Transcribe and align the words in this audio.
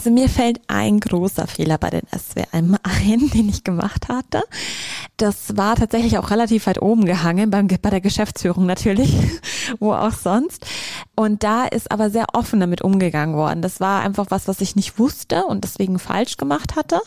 Also 0.00 0.10
mir 0.12 0.30
fällt 0.30 0.62
ein 0.66 0.98
großer 0.98 1.46
Fehler 1.46 1.76
bei 1.76 1.90
den 1.90 2.00
SWM 2.10 2.78
ein, 2.82 3.30
den 3.34 3.50
ich 3.50 3.64
gemacht 3.64 4.08
hatte. 4.08 4.42
Das 5.18 5.58
war 5.58 5.76
tatsächlich 5.76 6.16
auch 6.16 6.30
relativ 6.30 6.66
weit 6.66 6.80
oben 6.80 7.04
gehangen, 7.04 7.50
beim, 7.50 7.66
bei 7.66 7.90
der 7.90 8.00
Geschäftsführung 8.00 8.64
natürlich, 8.64 9.14
wo 9.78 9.92
auch 9.92 10.14
sonst. 10.14 10.64
Und 11.20 11.42
da 11.42 11.66
ist 11.66 11.92
aber 11.92 12.08
sehr 12.08 12.24
offen 12.32 12.60
damit 12.60 12.80
umgegangen 12.80 13.36
worden. 13.36 13.60
Das 13.60 13.78
war 13.78 14.00
einfach 14.00 14.28
was, 14.30 14.48
was 14.48 14.62
ich 14.62 14.74
nicht 14.74 14.98
wusste 14.98 15.44
und 15.44 15.64
deswegen 15.64 15.98
falsch 15.98 16.38
gemacht 16.38 16.76
hatte. 16.76 16.98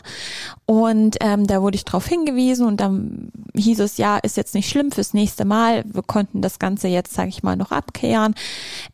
Und 0.66 1.16
ähm, 1.20 1.48
da 1.48 1.60
wurde 1.60 1.74
ich 1.74 1.84
darauf 1.84 2.06
hingewiesen 2.06 2.64
und 2.64 2.78
dann 2.78 3.32
hieß 3.56 3.80
es, 3.80 3.96
ja, 3.96 4.18
ist 4.18 4.36
jetzt 4.36 4.54
nicht 4.54 4.70
schlimm 4.70 4.92
fürs 4.92 5.14
nächste 5.14 5.44
Mal. 5.44 5.82
Wir 5.92 6.04
konnten 6.04 6.42
das 6.42 6.60
Ganze 6.60 6.86
jetzt, 6.86 7.12
sage 7.12 7.28
ich 7.30 7.42
mal, 7.42 7.56
noch 7.56 7.72
abkehren. 7.72 8.36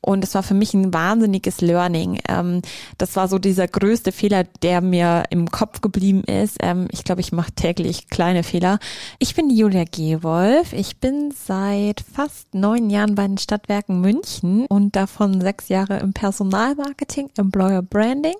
Und 0.01 0.25
es 0.25 0.35
war 0.35 0.43
für 0.43 0.55
mich 0.55 0.73
ein 0.73 0.95
wahnsinniges 0.95 1.61
Learning. 1.61 2.21
Ähm, 2.27 2.63
das 2.97 3.15
war 3.15 3.29
so 3.29 3.39
dieser 3.39 3.69
größte 3.69 4.13
Fehler, 4.13 4.45
der 4.63 4.81
mir 4.81 5.25
im 5.29 5.51
Kopf 5.51 5.83
geblieben 5.83 6.25
ist. 6.25 6.57
Ähm, 6.61 6.89
ich 6.93 7.05
glaube, 7.05 7.21
ich 7.21 7.31
mache 7.31 7.53
täglich 7.53 8.09
kleine 8.09 8.43
Fehler. 8.43 8.79
Ich 9.19 9.35
bin 9.35 9.51
Julia 9.51 9.85
Gewolf. 9.85 10.73
Ich 10.73 10.97
bin 10.97 11.35
seit 11.37 12.01
fast 12.01 12.55
neun 12.55 12.89
Jahren 12.89 13.17
bei 13.17 13.27
den 13.27 13.37
Stadtwerken 13.37 14.01
München 14.01 14.65
und 14.65 14.97
davon 15.11 15.41
sechs 15.41 15.69
Jahre 15.69 15.99
im 15.99 16.13
Personalmarketing, 16.13 17.31
Employer 17.37 17.83
Branding. 17.83 18.37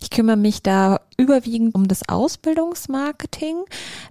Ich 0.00 0.10
kümmere 0.10 0.36
mich 0.36 0.62
da 0.62 1.00
überwiegend 1.16 1.74
um 1.74 1.88
das 1.88 2.08
Ausbildungsmarketing. 2.08 3.64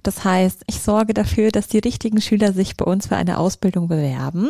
Das 0.03 0.23
heißt, 0.23 0.63
ich 0.67 0.81
sorge 0.81 1.13
dafür, 1.13 1.51
dass 1.51 1.67
die 1.67 1.79
richtigen 1.79 2.19
Schüler 2.19 2.51
sich 2.51 2.75
bei 2.75 2.85
uns 2.85 3.07
für 3.07 3.15
eine 3.15 3.37
Ausbildung 3.37 3.87
bewerben 3.87 4.49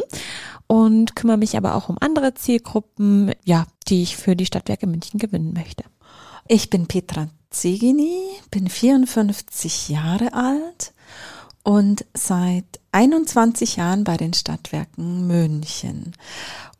und 0.68 1.16
kümmere 1.16 1.38
mich 1.38 1.56
aber 1.56 1.76
auch 1.76 1.88
um 1.90 1.98
andere 2.00 2.34
Zielgruppen, 2.34 3.32
ja, 3.44 3.68
die 3.88 4.02
ich 4.02 4.18
für 4.18 4.36
die 4.36 4.48
Stadtwerke 4.48 4.88
München 4.88 5.20
gewinnen 5.20 5.54
möchte. 5.54 5.84
Ich 6.48 6.70
bin 6.70 6.88
Petra 6.88 7.28
Zegini, 7.52 8.22
bin 8.50 8.70
54 8.70 9.90
Jahre 9.90 10.34
alt 10.34 10.94
und 11.64 12.06
seit 12.14 12.66
21 12.92 13.78
Jahren 13.78 14.04
bei 14.04 14.18
den 14.18 14.34
Stadtwerken 14.34 15.28
München 15.28 16.14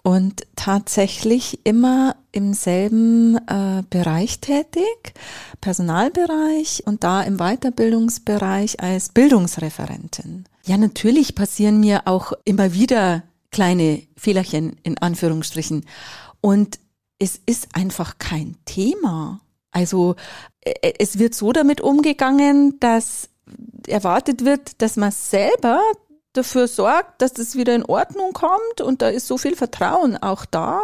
und 0.06 0.46
tatsächlich 0.56 1.62
immer 1.64 2.16
im 2.32 2.54
selben 2.54 3.38
äh, 3.48 3.82
Bereich 3.90 4.40
tätig, 4.40 5.16
Personalbereich 5.62 6.84
und 6.86 7.04
da 7.04 7.24
im 7.24 7.38
Weiterbildungsbereich 7.38 8.80
als 8.80 9.10
Bildungsreferentin. 9.10 10.46
Ja, 10.66 10.78
natürlich 10.78 11.34
passieren 11.34 11.80
mir 11.80 12.04
auch 12.06 12.34
immer 12.44 12.74
wieder 12.74 13.24
kleine 13.50 14.04
Fehlerchen 14.16 14.78
in 14.84 15.00
Anführungsstrichen 15.00 15.86
und 16.40 16.78
es 17.18 17.40
ist 17.48 17.70
einfach 17.74 18.20
kein 18.20 18.58
Thema. 18.66 19.42
Also 19.72 20.18
äh, 20.62 20.94
es 21.00 21.18
wird 21.18 21.34
so 21.34 21.52
damit 21.52 21.82
umgegangen, 21.82 22.80
dass 22.80 23.30
erwartet 23.88 24.46
wird, 24.46 24.84
dass 24.84 24.98
man 24.98 25.12
selber 25.12 25.82
dafür 26.38 26.68
sorgt, 26.68 27.22
dass 27.22 27.34
das 27.34 27.56
wieder 27.56 27.74
in 27.74 27.86
Ordnung 27.86 28.34
kommt 28.34 28.82
und 28.82 29.02
da 29.02 29.10
ist 29.10 29.28
so 29.28 29.38
viel 29.38 29.56
Vertrauen 29.56 30.18
auch 30.18 30.46
da, 30.46 30.82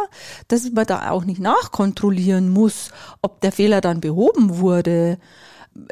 dass 0.48 0.70
man 0.72 0.86
da 0.86 1.10
auch 1.10 1.24
nicht 1.24 1.40
nachkontrollieren 1.40 2.48
muss, 2.48 2.90
ob 3.20 3.40
der 3.40 3.52
Fehler 3.52 3.80
dann 3.80 4.00
behoben 4.00 4.58
wurde. 4.58 5.18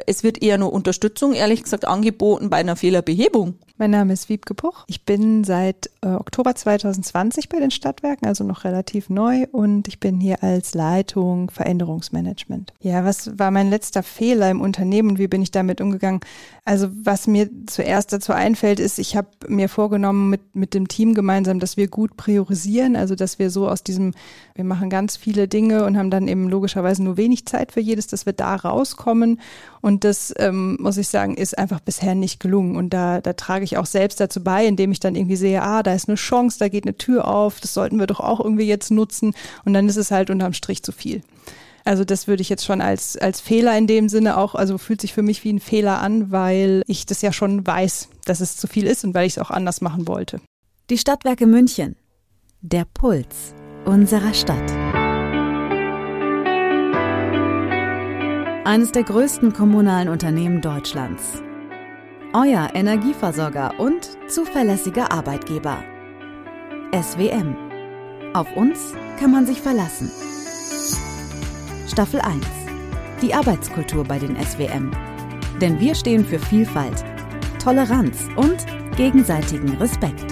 Es 0.05 0.23
wird 0.23 0.41
eher 0.41 0.57
nur 0.57 0.73
Unterstützung, 0.73 1.33
ehrlich 1.33 1.63
gesagt, 1.63 1.85
angeboten 1.85 2.49
bei 2.49 2.57
einer 2.57 2.75
Fehlerbehebung. 2.75 3.55
Mein 3.77 3.91
Name 3.91 4.13
ist 4.13 4.29
Wiebke 4.29 4.53
Puch. 4.53 4.83
Ich 4.87 5.05
bin 5.05 5.43
seit 5.43 5.90
äh, 6.01 6.07
Oktober 6.09 6.55
2020 6.55 7.47
bei 7.47 7.59
den 7.59 7.71
Stadtwerken, 7.71 8.27
also 8.27 8.43
noch 8.43 8.63
relativ 8.63 9.09
neu 9.09 9.45
und 9.51 9.87
ich 9.87 9.99
bin 9.99 10.19
hier 10.19 10.43
als 10.43 10.73
Leitung 10.73 11.51
Veränderungsmanagement. 11.51 12.73
Ja, 12.79 13.05
was 13.05 13.37
war 13.37 13.51
mein 13.51 13.69
letzter 13.69 14.01
Fehler 14.01 14.49
im 14.49 14.61
Unternehmen 14.61 15.17
wie 15.17 15.27
bin 15.27 15.41
ich 15.41 15.51
damit 15.51 15.79
umgegangen? 15.81 16.21
Also 16.65 16.89
was 16.91 17.27
mir 17.27 17.49
zuerst 17.67 18.13
dazu 18.13 18.33
einfällt, 18.33 18.79
ist, 18.79 18.99
ich 18.99 19.15
habe 19.15 19.27
mir 19.47 19.69
vorgenommen 19.69 20.29
mit, 20.29 20.55
mit 20.55 20.73
dem 20.73 20.87
Team 20.87 21.13
gemeinsam, 21.13 21.59
dass 21.59 21.77
wir 21.77 21.87
gut 21.87 22.17
priorisieren, 22.17 22.95
also 22.95 23.15
dass 23.15 23.39
wir 23.39 23.49
so 23.49 23.67
aus 23.67 23.83
diesem, 23.83 24.13
wir 24.55 24.63
machen 24.63 24.89
ganz 24.89 25.17
viele 25.17 25.47
Dinge 25.47 25.85
und 25.85 25.97
haben 25.97 26.09
dann 26.09 26.27
eben 26.27 26.49
logischerweise 26.49 27.03
nur 27.03 27.17
wenig 27.17 27.45
Zeit 27.45 27.71
für 27.71 27.79
jedes, 27.79 28.07
dass 28.07 28.25
wir 28.25 28.33
da 28.33 28.55
rauskommen 28.55 29.39
und 29.81 30.03
das, 30.03 30.33
ähm, 30.37 30.77
muss 30.79 30.97
ich 30.97 31.07
sagen, 31.07 31.35
ist 31.35 31.57
einfach 31.57 31.79
bisher 31.79 32.15
nicht 32.15 32.39
gelungen 32.39 32.75
und 32.75 32.91
da, 32.91 33.21
da 33.21 33.33
trage 33.33 33.63
ich 33.63 33.77
auch 33.77 33.85
selbst 33.85 34.19
dazu 34.19 34.43
bei, 34.43 34.65
indem 34.65 34.91
ich 34.91 34.99
dann 34.99 35.15
irgendwie 35.15 35.35
sehe, 35.35 35.61
ah, 35.61 35.83
da 35.83 35.90
ist 35.93 36.07
eine 36.07 36.15
Chance, 36.15 36.57
da 36.59 36.67
geht 36.67 36.85
eine 36.85 36.97
Tür 36.97 37.27
auf, 37.27 37.59
das 37.59 37.73
sollten 37.73 37.99
wir 37.99 38.07
doch 38.07 38.19
auch 38.19 38.39
irgendwie 38.39 38.65
jetzt 38.65 38.91
nutzen. 38.91 39.33
Und 39.65 39.73
dann 39.73 39.87
ist 39.87 39.97
es 39.97 40.11
halt 40.11 40.29
unterm 40.29 40.53
Strich 40.53 40.83
zu 40.83 40.91
viel. 40.91 41.21
Also 41.83 42.03
das 42.03 42.27
würde 42.27 42.41
ich 42.41 42.49
jetzt 42.49 42.65
schon 42.65 42.81
als, 42.81 43.17
als 43.17 43.41
Fehler 43.41 43.77
in 43.77 43.87
dem 43.87 44.07
Sinne 44.07 44.37
auch, 44.37 44.55
also 44.55 44.77
fühlt 44.77 45.01
sich 45.01 45.13
für 45.13 45.23
mich 45.23 45.43
wie 45.43 45.53
ein 45.53 45.59
Fehler 45.59 45.99
an, 46.01 46.31
weil 46.31 46.83
ich 46.87 47.05
das 47.05 47.21
ja 47.21 47.33
schon 47.33 47.65
weiß, 47.65 48.09
dass 48.25 48.39
es 48.39 48.57
zu 48.57 48.67
viel 48.67 48.85
ist 48.85 49.03
und 49.03 49.13
weil 49.13 49.25
ich 49.25 49.33
es 49.33 49.39
auch 49.39 49.49
anders 49.49 49.81
machen 49.81 50.07
wollte. 50.07 50.41
Die 50.89 50.97
Stadtwerke 50.97 51.47
München. 51.47 51.95
Der 52.61 52.85
Puls 52.85 53.55
unserer 53.85 54.33
Stadt. 54.33 54.71
Eines 58.63 58.91
der 58.91 59.03
größten 59.03 59.53
kommunalen 59.53 60.07
Unternehmen 60.07 60.61
Deutschlands 60.61 61.41
euer 62.33 62.69
Energieversorger 62.73 63.79
und 63.79 64.17
zuverlässiger 64.27 65.11
Arbeitgeber. 65.11 65.83
SWM. 66.93 67.55
Auf 68.33 68.55
uns 68.55 68.93
kann 69.19 69.31
man 69.31 69.45
sich 69.45 69.61
verlassen. 69.61 70.09
Staffel 71.89 72.21
1. 72.21 72.37
Die 73.21 73.33
Arbeitskultur 73.33 74.05
bei 74.05 74.17
den 74.17 74.37
SWM. 74.41 74.91
Denn 75.59 75.79
wir 75.79 75.93
stehen 75.93 76.25
für 76.25 76.39
Vielfalt, 76.39 77.03
Toleranz 77.61 78.27
und 78.37 78.65
gegenseitigen 78.95 79.75
Respekt. 79.77 80.30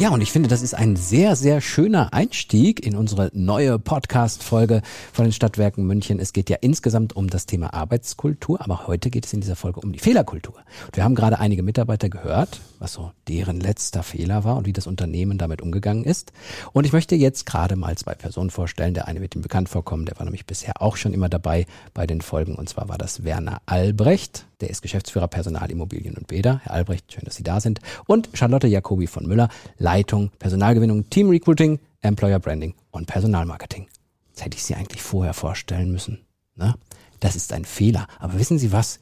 Ja, 0.00 0.10
und 0.10 0.20
ich 0.20 0.30
finde, 0.30 0.48
das 0.48 0.62
ist 0.62 0.74
ein 0.74 0.94
sehr, 0.94 1.34
sehr 1.34 1.60
schöner 1.60 2.12
Einstieg 2.12 2.86
in 2.86 2.94
unsere 2.94 3.32
neue 3.34 3.80
Podcast-Folge 3.80 4.82
von 5.12 5.24
den 5.24 5.32
Stadtwerken 5.32 5.84
München. 5.84 6.20
Es 6.20 6.32
geht 6.32 6.48
ja 6.48 6.56
insgesamt 6.60 7.16
um 7.16 7.28
das 7.28 7.46
Thema 7.46 7.74
Arbeitskultur, 7.74 8.60
aber 8.60 8.86
heute 8.86 9.10
geht 9.10 9.26
es 9.26 9.32
in 9.32 9.40
dieser 9.40 9.56
Folge 9.56 9.80
um 9.80 9.92
die 9.92 9.98
Fehlerkultur. 9.98 10.54
Und 10.86 10.96
wir 10.96 11.02
haben 11.02 11.16
gerade 11.16 11.40
einige 11.40 11.64
Mitarbeiter 11.64 12.08
gehört, 12.08 12.60
was 12.78 12.92
so 12.92 13.10
deren 13.26 13.58
letzter 13.58 14.04
Fehler 14.04 14.44
war 14.44 14.58
und 14.58 14.66
wie 14.66 14.72
das 14.72 14.86
Unternehmen 14.86 15.36
damit 15.36 15.62
umgegangen 15.62 16.04
ist. 16.04 16.32
Und 16.72 16.84
ich 16.84 16.92
möchte 16.92 17.16
jetzt 17.16 17.44
gerade 17.44 17.74
mal 17.74 17.98
zwei 17.98 18.14
Personen 18.14 18.50
vorstellen. 18.50 18.94
Der 18.94 19.08
eine 19.08 19.20
wird 19.20 19.34
ihm 19.34 19.42
bekannt 19.42 19.68
vorkommen, 19.68 20.06
der 20.06 20.16
war 20.16 20.24
nämlich 20.24 20.46
bisher 20.46 20.80
auch 20.80 20.96
schon 20.96 21.12
immer 21.12 21.28
dabei 21.28 21.66
bei 21.92 22.06
den 22.06 22.20
Folgen. 22.20 22.54
Und 22.54 22.68
zwar 22.68 22.88
war 22.88 22.98
das 22.98 23.24
Werner 23.24 23.62
Albrecht. 23.66 24.47
Der 24.60 24.70
ist 24.70 24.82
Geschäftsführer 24.82 25.28
Personal, 25.28 25.70
Immobilien 25.70 26.16
und 26.16 26.26
Bäder. 26.26 26.60
Herr 26.64 26.72
Albrecht, 26.72 27.12
schön, 27.12 27.24
dass 27.24 27.36
Sie 27.36 27.44
da 27.44 27.60
sind. 27.60 27.80
Und 28.06 28.28
Charlotte 28.34 28.66
Jacobi 28.66 29.06
von 29.06 29.26
Müller, 29.26 29.48
Leitung 29.78 30.30
Personalgewinnung, 30.38 31.08
Team 31.10 31.30
Recruiting, 31.30 31.78
Employer 32.00 32.40
Branding 32.40 32.74
und 32.90 33.06
Personalmarketing. 33.06 33.86
Das 34.34 34.44
hätte 34.44 34.56
ich 34.56 34.64
Sie 34.64 34.74
eigentlich 34.74 35.02
vorher 35.02 35.34
vorstellen 35.34 35.92
müssen. 35.92 36.24
Ne? 36.56 36.74
Das 37.20 37.36
ist 37.36 37.52
ein 37.52 37.64
Fehler. 37.64 38.06
Aber 38.18 38.38
wissen 38.38 38.58
Sie 38.58 38.72
was? 38.72 38.98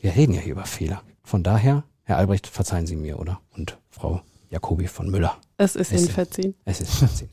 Wir 0.00 0.14
reden 0.14 0.34
ja 0.34 0.40
hier 0.40 0.52
über 0.52 0.64
Fehler. 0.64 1.02
Von 1.22 1.42
daher, 1.42 1.84
Herr 2.02 2.18
Albrecht, 2.18 2.46
verzeihen 2.46 2.86
Sie 2.86 2.96
mir, 2.96 3.18
oder? 3.18 3.40
Und 3.56 3.78
Frau 3.90 4.22
Jacobi 4.50 4.86
von 4.86 5.10
Müller. 5.10 5.36
Es 5.56 5.76
ist 5.76 5.92
Ihnen 5.92 6.08
verziehen. 6.08 6.54
Es 6.64 6.80
ist 6.80 6.94
verziehen. 6.94 7.30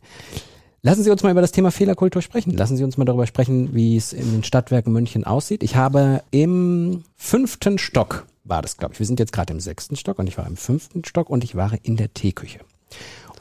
Lassen 0.84 1.04
Sie 1.04 1.12
uns 1.12 1.22
mal 1.22 1.30
über 1.30 1.42
das 1.42 1.52
Thema 1.52 1.70
Fehlerkultur 1.70 2.24
sprechen. 2.24 2.58
Lassen 2.58 2.76
Sie 2.76 2.84
uns 2.84 2.98
mal 2.98 3.06
darüber 3.06 3.28
sprechen, 3.28 3.76
wie 3.76 3.96
es 3.96 4.14
in 4.14 4.32
den 4.32 4.44
Stadtwerken 4.44 4.92
München 4.92 5.24
aussieht. 5.24 5.62
Ich 5.62 5.76
habe 5.76 6.24
im 6.32 7.04
fünften 7.16 7.78
Stock, 7.78 8.26
war 8.44 8.64
das 8.64 8.78
glaube 8.78 8.94
ich, 8.94 9.00
wir 9.00 9.06
sind 9.06 9.20
jetzt 9.20 9.32
gerade 9.32 9.54
im 9.54 9.60
sechsten 9.60 9.96
Stock 9.96 10.18
und 10.18 10.26
ich 10.26 10.40
war 10.40 10.48
im 10.48 10.58
fünften 10.58 11.06
Stock 11.06 11.30
und 11.30 11.44
ich 11.44 11.54
war 11.54 11.74
in 11.84 11.98
der 11.98 12.12
Teeküche. 12.16 12.62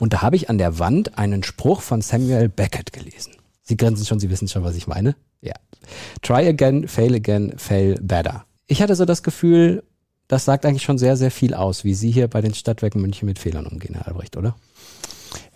Und 0.01 0.13
da 0.13 0.21
habe 0.21 0.37
ich 0.37 0.51
an 0.51 0.59
der 0.59 0.79
Wand 0.79 1.17
einen 1.17 1.43
Spruch 1.43 1.81
von 1.81 2.03
Samuel 2.03 2.51
Beckett 2.51 2.93
gelesen. 2.93 3.33
Sie 3.63 3.77
grinsen 3.79 4.05
schon, 4.05 4.21
Sie 4.21 4.29
wissen 4.29 4.49
schon, 4.49 4.63
was 4.63 4.77
ich 4.77 4.87
meine. 4.87 5.17
Ja. 5.41 5.55
Try 6.21 6.47
again, 6.47 6.89
fail 6.89 7.15
again, 7.15 7.55
fail 7.57 7.99
better. 8.03 8.45
Ich 8.67 8.83
hatte 8.83 8.95
so 8.95 9.07
das 9.07 9.23
Gefühl, 9.23 9.83
das 10.29 10.45
sagt 10.45 10.67
eigentlich 10.67 10.83
schon 10.83 10.99
sehr, 10.99 11.17
sehr 11.17 11.31
viel 11.31 11.55
aus, 11.55 11.85
wie 11.85 11.95
Sie 11.95 12.11
hier 12.11 12.29
bei 12.29 12.43
den 12.43 12.53
Stadtwerken 12.53 13.01
München 13.01 13.27
mit 13.27 13.39
Fehlern 13.39 13.67
umgehen, 13.67 13.95
Herr 13.95 14.09
Albrecht, 14.09 14.37
oder? 14.37 14.57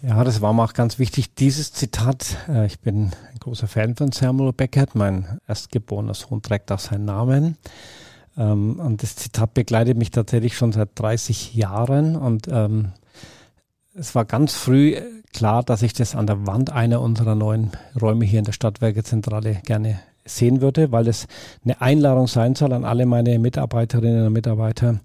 Ja, 0.07 0.23
das 0.23 0.43
war 0.43 0.53
mir 0.53 0.63
auch 0.63 0.75
ganz 0.75 0.99
wichtig. 0.99 1.35
Dieses 1.35 1.73
Zitat, 1.73 2.37
äh, 2.47 2.67
ich 2.67 2.81
bin 2.81 3.13
ein 3.33 3.39
großer 3.41 3.67
Fan 3.67 3.97
von 3.97 4.13
Samuel 4.13 4.53
Beckett, 4.53 4.95
mein 4.95 5.41
erstgeborener 5.49 6.13
Sohn 6.13 6.43
trägt 6.43 6.71
auch 6.73 6.79
seinen 6.79 7.07
Namen. 7.07 7.57
Ähm, 8.37 8.81
und 8.81 9.03
das 9.03 9.17
Zitat 9.17 9.55
begleitet 9.55 9.97
mich 9.97 10.11
tatsächlich 10.11 10.59
schon 10.59 10.73
seit 10.73 10.91
30 10.97 11.55
Jahren 11.55 12.17
und 12.17 12.49
ähm, 12.51 12.93
es 13.95 14.15
war 14.15 14.27
ganz 14.27 14.55
früh 14.55 14.95
klar, 15.33 15.63
dass 15.63 15.81
ich 15.81 15.95
das 15.95 16.15
an 16.15 16.27
der 16.27 16.47
Wand 16.47 16.71
einer 16.71 17.01
unserer 17.01 17.35
neuen 17.35 17.71
Räume 17.99 18.27
hier 18.27 18.41
in 18.41 18.45
der 18.45 18.53
Stadtwerkezentrale 18.53 19.63
gerne 19.65 20.01
sehen 20.27 20.61
würde, 20.61 20.93
weil 20.93 21.09
es 21.09 21.27
eine 21.65 21.81
Einladung 21.81 22.27
sein 22.27 22.57
soll 22.57 22.75
an 22.75 22.85
alle 22.85 23.07
meine 23.07 23.39
Mitarbeiterinnen 23.39 24.27
und 24.27 24.33
Mitarbeiter, 24.35 25.01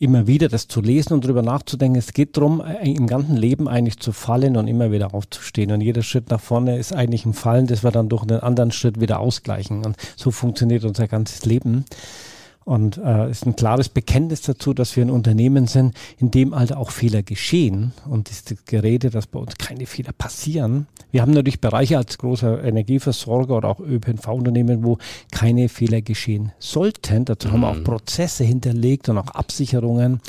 immer 0.00 0.26
wieder 0.26 0.48
das 0.48 0.66
zu 0.66 0.80
lesen 0.80 1.12
und 1.12 1.24
darüber 1.24 1.42
nachzudenken. 1.42 1.98
Es 1.98 2.14
geht 2.14 2.36
darum, 2.36 2.62
äh, 2.62 2.90
im 2.90 3.06
ganzen 3.06 3.36
Leben 3.36 3.68
eigentlich 3.68 4.00
zu 4.00 4.12
fallen 4.12 4.56
und 4.56 4.66
immer 4.66 4.90
wieder 4.90 5.14
aufzustehen. 5.14 5.70
Und 5.70 5.82
jeder 5.82 6.02
Schritt 6.02 6.30
nach 6.30 6.40
vorne 6.40 6.78
ist 6.78 6.94
eigentlich 6.94 7.26
ein 7.26 7.34
Fallen, 7.34 7.66
das 7.66 7.84
wir 7.84 7.90
dann 7.90 8.08
durch 8.08 8.22
einen 8.22 8.40
anderen 8.40 8.72
Schritt 8.72 8.98
wieder 8.98 9.20
ausgleichen. 9.20 9.84
Und 9.84 9.96
so 10.16 10.30
funktioniert 10.30 10.84
unser 10.84 11.06
ganzes 11.06 11.44
Leben. 11.44 11.84
Und 12.64 12.98
äh, 12.98 13.30
ist 13.30 13.46
ein 13.46 13.56
klares 13.56 13.88
Bekenntnis 13.88 14.42
dazu, 14.42 14.74
dass 14.74 14.94
wir 14.94 15.04
ein 15.04 15.10
Unternehmen 15.10 15.66
sind, 15.66 15.94
in 16.18 16.30
dem 16.30 16.54
halt 16.54 16.72
auch 16.74 16.90
Fehler 16.90 17.22
geschehen. 17.22 17.92
Und 18.08 18.30
das 18.30 18.44
Gerede, 18.66 19.10
dass 19.10 19.26
bei 19.26 19.40
uns 19.40 19.56
keine 19.56 19.86
Fehler 19.86 20.12
passieren. 20.12 20.86
Wir 21.10 21.22
haben 21.22 21.32
natürlich 21.32 21.60
Bereiche 21.60 21.96
als 21.96 22.18
großer 22.18 22.62
Energieversorger 22.62 23.56
oder 23.56 23.68
auch 23.70 23.80
ÖPNV-Unternehmen, 23.80 24.84
wo 24.84 24.98
keine 25.32 25.68
Fehler 25.68 26.02
geschehen 26.02 26.52
sollten. 26.58 27.24
Dazu 27.24 27.48
mhm. 27.48 27.52
haben 27.52 27.60
wir 27.60 27.68
auch 27.70 27.76
mhm. 27.76 27.84
Prozesse 27.84 28.44
hinterlegt 28.44 29.08
und 29.08 29.18
auch 29.18 29.28
Absicherungen. 29.28 30.20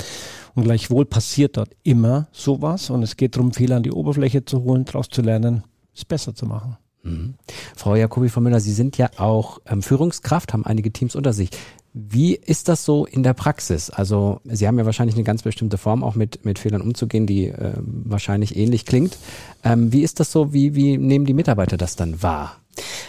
Und 0.54 0.64
gleichwohl 0.64 1.04
passiert 1.04 1.58
dort 1.58 1.70
immer 1.82 2.28
sowas. 2.32 2.90
Und 2.90 3.02
es 3.02 3.16
geht 3.16 3.36
darum, 3.36 3.52
Fehler 3.52 3.76
an 3.76 3.82
die 3.82 3.92
Oberfläche 3.92 4.44
zu 4.44 4.64
holen, 4.64 4.84
daraus 4.86 5.08
zu 5.08 5.22
lernen, 5.22 5.64
es 5.94 6.04
besser 6.04 6.34
zu 6.34 6.46
machen. 6.46 6.76
Mhm. 7.02 7.34
Frau 7.76 7.94
Jakobi 7.96 8.28
von 8.28 8.42
Müller, 8.42 8.60
Sie 8.60 8.72
sind 8.72 8.96
ja 8.96 9.10
auch 9.16 9.60
ähm, 9.66 9.82
Führungskraft, 9.82 10.52
haben 10.52 10.64
einige 10.64 10.92
Teams 10.92 11.16
unter 11.16 11.32
sich. 11.32 11.50
Wie 11.94 12.34
ist 12.34 12.68
das 12.68 12.84
so 12.84 13.04
in 13.04 13.22
der 13.22 13.34
Praxis? 13.34 13.90
Also 13.90 14.40
Sie 14.44 14.66
haben 14.66 14.78
ja 14.78 14.86
wahrscheinlich 14.86 15.16
eine 15.16 15.24
ganz 15.24 15.42
bestimmte 15.42 15.76
Form, 15.76 16.02
auch 16.02 16.14
mit, 16.14 16.44
mit 16.44 16.58
Fehlern 16.58 16.80
umzugehen, 16.80 17.26
die 17.26 17.48
äh, 17.48 17.74
wahrscheinlich 17.76 18.56
ähnlich 18.56 18.86
klingt. 18.86 19.18
Ähm, 19.62 19.92
wie 19.92 20.02
ist 20.02 20.18
das 20.18 20.32
so? 20.32 20.54
Wie, 20.54 20.74
wie 20.74 20.96
nehmen 20.96 21.26
die 21.26 21.34
Mitarbeiter 21.34 21.76
das 21.76 21.94
dann 21.96 22.22
wahr? 22.22 22.56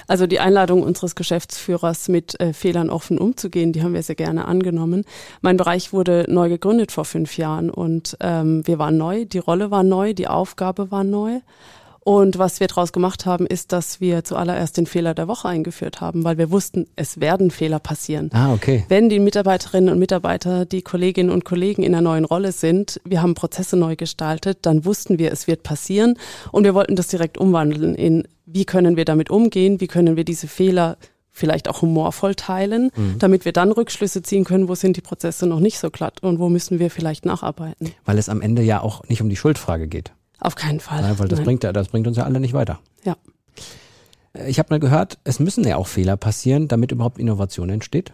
Also 0.07 0.27
die 0.27 0.39
Einladung 0.39 0.83
unseres 0.83 1.15
Geschäftsführers, 1.15 2.09
mit 2.09 2.37
äh, 2.41 2.51
Fehlern 2.51 2.89
offen 2.89 3.17
umzugehen, 3.17 3.71
die 3.71 3.81
haben 3.81 3.93
wir 3.93 4.03
sehr 4.03 4.15
gerne 4.15 4.45
angenommen. 4.45 5.05
Mein 5.41 5.55
Bereich 5.55 5.93
wurde 5.93 6.25
neu 6.27 6.49
gegründet 6.49 6.91
vor 6.91 7.05
fünf 7.05 7.37
Jahren 7.37 7.69
und 7.69 8.17
ähm, 8.19 8.67
wir 8.67 8.79
waren 8.79 8.97
neu, 8.97 9.23
die 9.23 9.39
Rolle 9.39 9.71
war 9.71 9.83
neu, 9.83 10.13
die 10.13 10.27
Aufgabe 10.27 10.91
war 10.91 11.05
neu. 11.05 11.39
Und 12.03 12.37
was 12.37 12.59
wir 12.59 12.67
daraus 12.67 12.91
gemacht 12.91 13.25
haben, 13.25 13.47
ist, 13.47 13.71
dass 13.71 14.01
wir 14.01 14.25
zuallererst 14.25 14.75
den 14.77 14.85
Fehler 14.85 15.13
der 15.13 15.29
Woche 15.29 15.47
eingeführt 15.47 16.01
haben, 16.01 16.25
weil 16.25 16.37
wir 16.37 16.51
wussten, 16.51 16.85
es 16.97 17.21
werden 17.21 17.49
Fehler 17.49 17.79
passieren. 17.79 18.29
Ah, 18.33 18.53
okay. 18.53 18.83
Wenn 18.89 19.07
die 19.07 19.19
Mitarbeiterinnen 19.19 19.89
und 19.89 19.99
Mitarbeiter, 19.99 20.65
die 20.65 20.81
Kolleginnen 20.81 21.29
und 21.29 21.45
Kollegen 21.45 21.81
in 21.81 21.95
einer 21.95 22.01
neuen 22.01 22.25
Rolle 22.25 22.51
sind, 22.51 22.99
wir 23.05 23.21
haben 23.21 23.35
Prozesse 23.35 23.77
neu 23.77 23.95
gestaltet, 23.95 24.59
dann 24.63 24.83
wussten 24.83 25.17
wir, 25.17 25.31
es 25.31 25.47
wird 25.47 25.63
passieren 25.63 26.17
und 26.51 26.65
wir 26.65 26.73
wollten 26.73 26.97
das 26.97 27.07
direkt 27.07 27.37
umwandeln 27.37 27.95
in, 27.95 28.27
wie 28.45 28.65
können 28.65 28.97
wir 28.97 29.05
damit 29.05 29.29
umgehen, 29.29 29.79
wie 29.79 29.87
können 29.87 30.17
wir 30.17 30.25
diese 30.25 30.47
Fehler 30.47 30.97
vielleicht 31.31 31.69
auch 31.69 31.81
humorvoll 31.81 32.35
teilen, 32.35 32.91
mhm. 32.95 33.15
damit 33.17 33.45
wir 33.45 33.53
dann 33.53 33.71
Rückschlüsse 33.71 34.21
ziehen 34.21 34.43
können, 34.43 34.67
wo 34.67 34.75
sind 34.75 34.97
die 34.97 35.01
Prozesse 35.01 35.47
noch 35.47 35.59
nicht 35.59 35.79
so 35.79 35.89
glatt 35.89 36.21
und 36.21 36.39
wo 36.39 36.49
müssen 36.49 36.79
wir 36.79 36.91
vielleicht 36.91 37.25
nacharbeiten. 37.25 37.91
Weil 38.05 38.17
es 38.17 38.29
am 38.29 38.41
Ende 38.41 38.61
ja 38.61 38.81
auch 38.81 39.03
nicht 39.07 39.21
um 39.21 39.29
die 39.29 39.35
Schuldfrage 39.35 39.87
geht. 39.87 40.11
Auf 40.43 40.55
keinen 40.55 40.81
Fall. 40.81 41.01
Nein, 41.01 41.17
weil 41.19 41.29
das 41.29 41.39
Nein. 41.39 41.45
bringt 41.45 41.63
ja, 41.63 41.71
das 41.71 41.87
bringt 41.87 42.05
uns 42.05 42.17
ja 42.17 42.25
alle 42.25 42.41
nicht 42.41 42.53
weiter. 42.53 42.79
Ja. 43.05 43.15
Ich 44.45 44.59
habe 44.59 44.67
mal 44.71 44.79
gehört, 44.79 45.17
es 45.23 45.39
müssen 45.39 45.65
ja 45.65 45.77
auch 45.77 45.87
Fehler 45.87 46.17
passieren, 46.17 46.67
damit 46.67 46.91
überhaupt 46.91 47.17
Innovation 47.17 47.69
entsteht. 47.69 48.13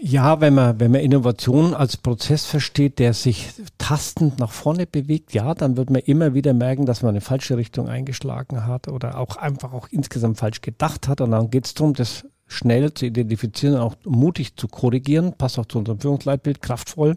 Ja, 0.00 0.40
wenn 0.40 0.54
man, 0.54 0.78
wenn 0.78 0.92
man 0.92 1.00
Innovation 1.00 1.74
als 1.74 1.96
Prozess 1.96 2.46
versteht, 2.46 3.00
der 3.00 3.12
sich 3.12 3.48
tastend 3.78 4.38
nach 4.38 4.52
vorne 4.52 4.86
bewegt, 4.86 5.34
ja, 5.34 5.54
dann 5.54 5.76
wird 5.76 5.90
man 5.90 6.02
immer 6.02 6.34
wieder 6.34 6.52
merken, 6.52 6.86
dass 6.86 7.02
man 7.02 7.10
eine 7.10 7.20
falsche 7.20 7.56
Richtung 7.56 7.88
eingeschlagen 7.88 8.66
hat 8.66 8.86
oder 8.86 9.18
auch 9.18 9.36
einfach 9.36 9.72
auch 9.72 9.88
insgesamt 9.90 10.38
falsch 10.38 10.60
gedacht 10.60 11.08
hat. 11.08 11.20
Und 11.20 11.32
dann 11.32 11.50
geht 11.50 11.66
es 11.66 11.74
darum, 11.74 11.94
das 11.94 12.24
schnell 12.46 12.94
zu 12.94 13.06
identifizieren 13.06 13.74
und 13.74 13.80
auch 13.80 13.96
mutig 14.04 14.54
zu 14.54 14.68
korrigieren. 14.68 15.32
Passt 15.36 15.58
auch 15.58 15.66
zu 15.66 15.78
unserem 15.78 15.98
Führungsleitbild, 15.98 16.62
kraftvoll 16.62 17.16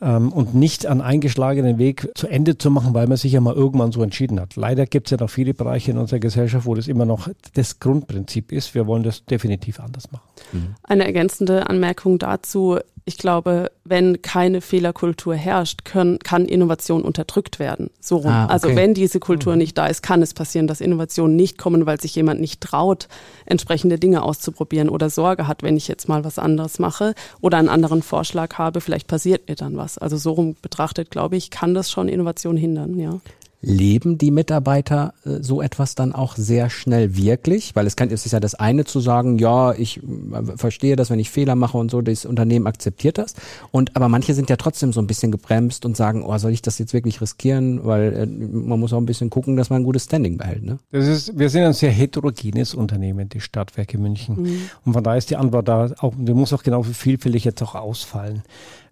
ähm, 0.00 0.32
und 0.32 0.54
nicht 0.54 0.86
an 0.86 1.00
eingeschlagenen 1.00 1.78
Weg 1.78 2.08
zu 2.14 2.26
Ende 2.26 2.58
zu 2.58 2.70
machen, 2.70 2.94
weil 2.94 3.06
man 3.06 3.16
sich 3.16 3.32
ja 3.32 3.40
mal 3.40 3.54
irgendwann 3.54 3.92
so 3.92 4.02
entschieden 4.02 4.40
hat. 4.40 4.56
Leider 4.56 4.86
gibt 4.86 5.08
es 5.08 5.10
ja 5.12 5.16
noch 5.18 5.30
viele 5.30 5.54
Bereiche 5.54 5.90
in 5.90 5.98
unserer 5.98 6.20
Gesellschaft, 6.20 6.66
wo 6.66 6.74
das 6.74 6.88
immer 6.88 7.04
noch 7.04 7.28
das 7.54 7.80
Grundprinzip 7.80 8.52
ist. 8.52 8.74
Wir 8.74 8.86
wollen 8.86 9.02
das 9.02 9.24
definitiv 9.24 9.80
anders 9.80 10.10
machen. 10.12 10.28
Mhm. 10.52 10.74
Eine 10.82 11.04
ergänzende 11.04 11.68
Anmerkung 11.68 12.18
dazu 12.18 12.78
ich 13.10 13.18
glaube, 13.18 13.72
wenn 13.82 14.22
keine 14.22 14.60
Fehlerkultur 14.60 15.34
herrscht, 15.34 15.84
können, 15.84 16.20
kann 16.20 16.44
Innovation 16.44 17.02
unterdrückt 17.02 17.58
werden. 17.58 17.90
So 17.98 18.18
rum. 18.18 18.30
Ah, 18.30 18.46
also 18.46 18.68
okay. 18.68 18.74
Also 18.74 18.76
wenn 18.76 18.94
diese 18.94 19.18
Kultur 19.18 19.54
mhm. 19.54 19.58
nicht 19.58 19.76
da 19.76 19.88
ist, 19.88 20.02
kann 20.02 20.22
es 20.22 20.32
passieren, 20.32 20.68
dass 20.68 20.80
Innovationen 20.80 21.34
nicht 21.34 21.58
kommen, 21.58 21.86
weil 21.86 22.00
sich 22.00 22.14
jemand 22.14 22.40
nicht 22.40 22.60
traut, 22.60 23.08
entsprechende 23.46 23.98
Dinge 23.98 24.22
auszuprobieren 24.22 24.88
oder 24.88 25.10
Sorge 25.10 25.48
hat, 25.48 25.64
wenn 25.64 25.76
ich 25.76 25.88
jetzt 25.88 26.08
mal 26.08 26.22
was 26.24 26.38
anderes 26.38 26.78
mache 26.78 27.14
oder 27.40 27.58
einen 27.58 27.68
anderen 27.68 28.02
Vorschlag 28.02 28.54
habe, 28.58 28.80
vielleicht 28.80 29.08
passiert 29.08 29.48
mir 29.48 29.56
dann 29.56 29.76
was. 29.76 29.98
Also 29.98 30.16
so 30.16 30.30
rum 30.30 30.54
betrachtet, 30.62 31.10
glaube 31.10 31.36
ich, 31.36 31.50
kann 31.50 31.74
das 31.74 31.90
schon 31.90 32.08
Innovation 32.08 32.56
hindern, 32.56 32.96
ja. 32.96 33.18
Leben 33.62 34.16
die 34.16 34.30
Mitarbeiter 34.30 35.12
äh, 35.24 35.42
so 35.42 35.60
etwas 35.60 35.94
dann 35.94 36.12
auch 36.12 36.36
sehr 36.36 36.70
schnell 36.70 37.16
wirklich? 37.16 37.76
Weil 37.76 37.86
es 37.86 37.94
kann, 37.94 38.10
es 38.10 38.24
ist 38.24 38.32
ja 38.32 38.40
das 38.40 38.54
eine 38.54 38.84
zu 38.84 39.00
sagen, 39.00 39.38
ja, 39.38 39.74
ich 39.74 39.98
äh, 39.98 40.56
verstehe 40.56 40.96
das, 40.96 41.10
wenn 41.10 41.18
ich 41.18 41.30
Fehler 41.30 41.56
mache 41.56 41.76
und 41.76 41.90
so, 41.90 42.00
das 42.00 42.24
Unternehmen 42.24 42.66
akzeptiert 42.66 43.18
das. 43.18 43.34
Und 43.70 43.96
aber 43.96 44.08
manche 44.08 44.32
sind 44.32 44.48
ja 44.48 44.56
trotzdem 44.56 44.92
so 44.92 45.00
ein 45.00 45.06
bisschen 45.06 45.30
gebremst 45.30 45.84
und 45.84 45.96
sagen, 45.96 46.24
oh, 46.24 46.36
soll 46.38 46.52
ich 46.52 46.62
das 46.62 46.78
jetzt 46.78 46.94
wirklich 46.94 47.20
riskieren? 47.20 47.84
Weil 47.84 48.12
äh, 48.14 48.26
man 48.26 48.80
muss 48.80 48.94
auch 48.94 48.98
ein 48.98 49.06
bisschen 49.06 49.28
gucken, 49.28 49.56
dass 49.56 49.68
man 49.68 49.82
ein 49.82 49.84
gutes 49.84 50.04
Standing 50.04 50.38
behält. 50.38 50.64
Ne? 50.64 50.78
Das 50.90 51.06
ist, 51.06 51.38
wir 51.38 51.50
sind 51.50 51.64
ein 51.64 51.74
sehr 51.74 51.90
heterogenes 51.90 52.74
Unternehmen, 52.74 53.28
die 53.28 53.40
Stadtwerke 53.40 53.98
München. 53.98 54.42
Mhm. 54.42 54.60
Und 54.86 54.92
von 54.94 55.04
daher 55.04 55.18
ist 55.18 55.28
die 55.28 55.36
Antwort 55.36 55.68
da 55.68 55.90
auch, 55.98 56.14
die 56.16 56.32
muss 56.32 56.52
auch 56.54 56.62
genauso 56.62 56.92
vielfältig 56.92 57.44
jetzt 57.44 57.62
auch 57.62 57.74
ausfallen. 57.74 58.42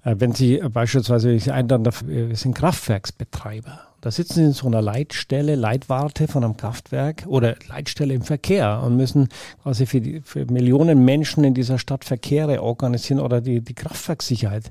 Wenn 0.05 0.33
Sie 0.33 0.59
beispielsweise, 0.73 1.33
ich 1.33 1.53
einladen, 1.53 1.85
wir 2.07 2.37
sind 2.37 2.55
Kraftwerksbetreiber 2.55 3.88
da 4.01 4.11
sitzen 4.11 4.35
sie 4.35 4.45
in 4.45 4.53
so 4.53 4.67
einer 4.67 4.81
Leitstelle, 4.81 5.57
Leitwarte 5.57 6.29
von 6.29 6.45
einem 6.45 6.57
Kraftwerk 6.57 7.25
oder 7.27 7.57
Leitstelle 7.69 8.15
im 8.15 8.23
Verkehr 8.23 8.81
und 8.85 8.97
müssen 8.97 9.29
quasi 9.63 9.87
für, 9.87 10.01
die, 10.01 10.21
für 10.21 10.47
Millionen 10.47 11.05
Menschen 11.05 11.43
in 11.43 11.55
dieser 11.55 11.79
Stadt 11.79 12.05
Verkehre 12.05 12.63
organisieren 12.63 13.19
oder 13.21 13.41
die, 13.41 13.61
die 13.61 13.75
Kraftwerkssicherheit. 13.75 14.71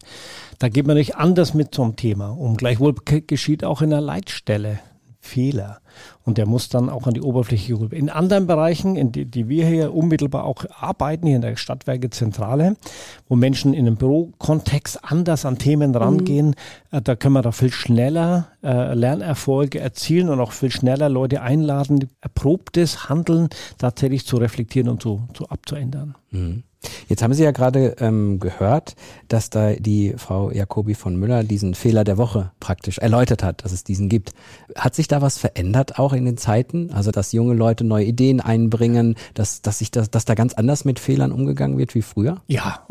Da 0.59 0.69
geht 0.69 0.87
man 0.87 0.95
nicht 0.95 1.15
anders 1.15 1.53
mit 1.53 1.75
so 1.75 1.83
einem 1.83 1.95
Thema 1.97 2.29
um. 2.29 2.55
Gleichwohl 2.55 2.95
geschieht 3.03 3.63
auch 3.63 3.81
in 3.81 3.89
der 3.89 4.01
Leitstelle 4.01 4.79
Fehler. 5.27 5.79
Und 6.23 6.37
der 6.37 6.45
muss 6.45 6.69
dann 6.69 6.89
auch 6.89 7.07
an 7.07 7.13
die 7.13 7.21
Oberfläche 7.21 7.79
rüber. 7.79 7.95
In 7.95 8.09
anderen 8.09 8.47
Bereichen, 8.47 8.95
in 8.95 9.11
die, 9.11 9.25
die 9.25 9.49
wir 9.49 9.65
hier 9.65 9.93
unmittelbar 9.93 10.43
auch 10.45 10.65
arbeiten, 10.79 11.27
hier 11.27 11.35
in 11.35 11.41
der 11.41 11.55
Stadtwerke 11.55 12.09
Zentrale, 12.09 12.75
wo 13.27 13.35
Menschen 13.35 13.73
in 13.73 13.87
einem 13.87 13.97
Bürokontext 13.97 14.99
anders 15.03 15.45
an 15.45 15.57
Themen 15.57 15.93
rangehen, 15.95 16.55
mhm. 16.91 17.03
da 17.03 17.15
können 17.15 17.33
wir 17.33 17.41
da 17.41 17.51
viel 17.51 17.71
schneller 17.71 18.47
äh, 18.63 18.93
Lernerfolge 18.93 19.79
erzielen 19.79 20.29
und 20.29 20.39
auch 20.39 20.51
viel 20.51 20.71
schneller 20.71 21.09
Leute 21.09 21.41
einladen, 21.41 22.09
erprobtes 22.21 23.09
Handeln 23.09 23.49
tatsächlich 23.77 24.25
zu 24.25 24.37
reflektieren 24.37 24.89
und 24.89 25.01
zu, 25.01 25.27
zu 25.33 25.49
abzuändern. 25.49 26.15
Mhm. 26.31 26.63
Jetzt 27.07 27.23
haben 27.23 27.33
Sie 27.33 27.43
ja 27.43 27.51
gerade 27.51 27.95
ähm, 27.99 28.39
gehört, 28.39 28.95
dass 29.27 29.49
da 29.49 29.73
die 29.73 30.13
Frau 30.17 30.51
Jacobi 30.51 30.93
von 30.93 31.15
Müller 31.15 31.43
diesen 31.43 31.73
Fehler 31.73 32.03
der 32.03 32.17
Woche 32.17 32.51
praktisch 32.59 32.97
erläutert 32.97 33.43
hat, 33.43 33.63
dass 33.63 33.71
es 33.71 33.83
diesen 33.83 34.09
gibt. 34.09 34.33
Hat 34.75 34.95
sich 34.95 35.07
da 35.07 35.21
was 35.21 35.37
verändert 35.37 35.99
auch 35.99 36.13
in 36.13 36.25
den 36.25 36.37
Zeiten? 36.37 36.91
Also, 36.91 37.11
dass 37.11 37.31
junge 37.31 37.53
Leute 37.53 37.83
neue 37.83 38.05
Ideen 38.05 38.41
einbringen, 38.41 39.15
dass, 39.33 39.61
dass 39.61 39.79
sich 39.79 39.91
das, 39.91 40.11
dass 40.11 40.25
da 40.25 40.35
ganz 40.35 40.53
anders 40.53 40.85
mit 40.85 40.99
Fehlern 40.99 41.31
umgegangen 41.31 41.77
wird 41.77 41.95
wie 41.95 42.01
früher? 42.01 42.41
Ja, 42.47 42.85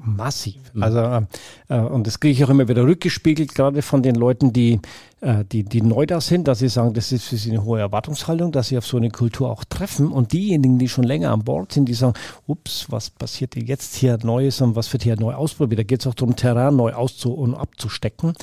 massiv. 0.00 0.56
Mhm. 0.72 0.82
Also, 0.82 0.98
äh, 0.98 1.22
äh, 1.68 1.80
und 1.80 2.06
das 2.06 2.20
kriege 2.20 2.32
ich 2.32 2.44
auch 2.44 2.50
immer 2.50 2.68
wieder 2.68 2.84
rückgespiegelt, 2.84 3.54
gerade 3.54 3.82
von 3.82 4.02
den 4.02 4.14
Leuten, 4.14 4.52
die 4.52 4.80
die, 5.20 5.64
die 5.64 5.82
neu 5.82 6.06
da 6.06 6.20
sind, 6.20 6.46
dass 6.46 6.60
sie 6.60 6.68
sagen, 6.68 6.94
das 6.94 7.10
ist 7.10 7.24
für 7.24 7.36
sie 7.36 7.50
eine 7.50 7.64
hohe 7.64 7.80
Erwartungshaltung, 7.80 8.52
dass 8.52 8.68
sie 8.68 8.78
auf 8.78 8.86
so 8.86 8.96
eine 8.96 9.10
Kultur 9.10 9.50
auch 9.50 9.64
treffen. 9.64 10.12
Und 10.12 10.32
diejenigen, 10.32 10.78
die 10.78 10.88
schon 10.88 11.04
länger 11.04 11.32
an 11.32 11.42
Bord 11.42 11.72
sind, 11.72 11.88
die 11.88 11.94
sagen, 11.94 12.14
ups, 12.46 12.86
was 12.90 13.10
passiert 13.10 13.56
jetzt 13.56 13.96
hier 13.96 14.18
Neues 14.22 14.60
und 14.60 14.76
was 14.76 14.92
wird 14.92 15.02
hier 15.02 15.18
neu 15.18 15.34
ausprobiert? 15.34 15.80
Da 15.80 15.82
geht 15.82 16.00
es 16.00 16.06
auch 16.06 16.14
darum, 16.14 16.36
Terrain 16.36 16.76
neu 16.76 16.92
auszu- 16.92 17.34
und 17.34 17.54
abzustecken 17.54 18.34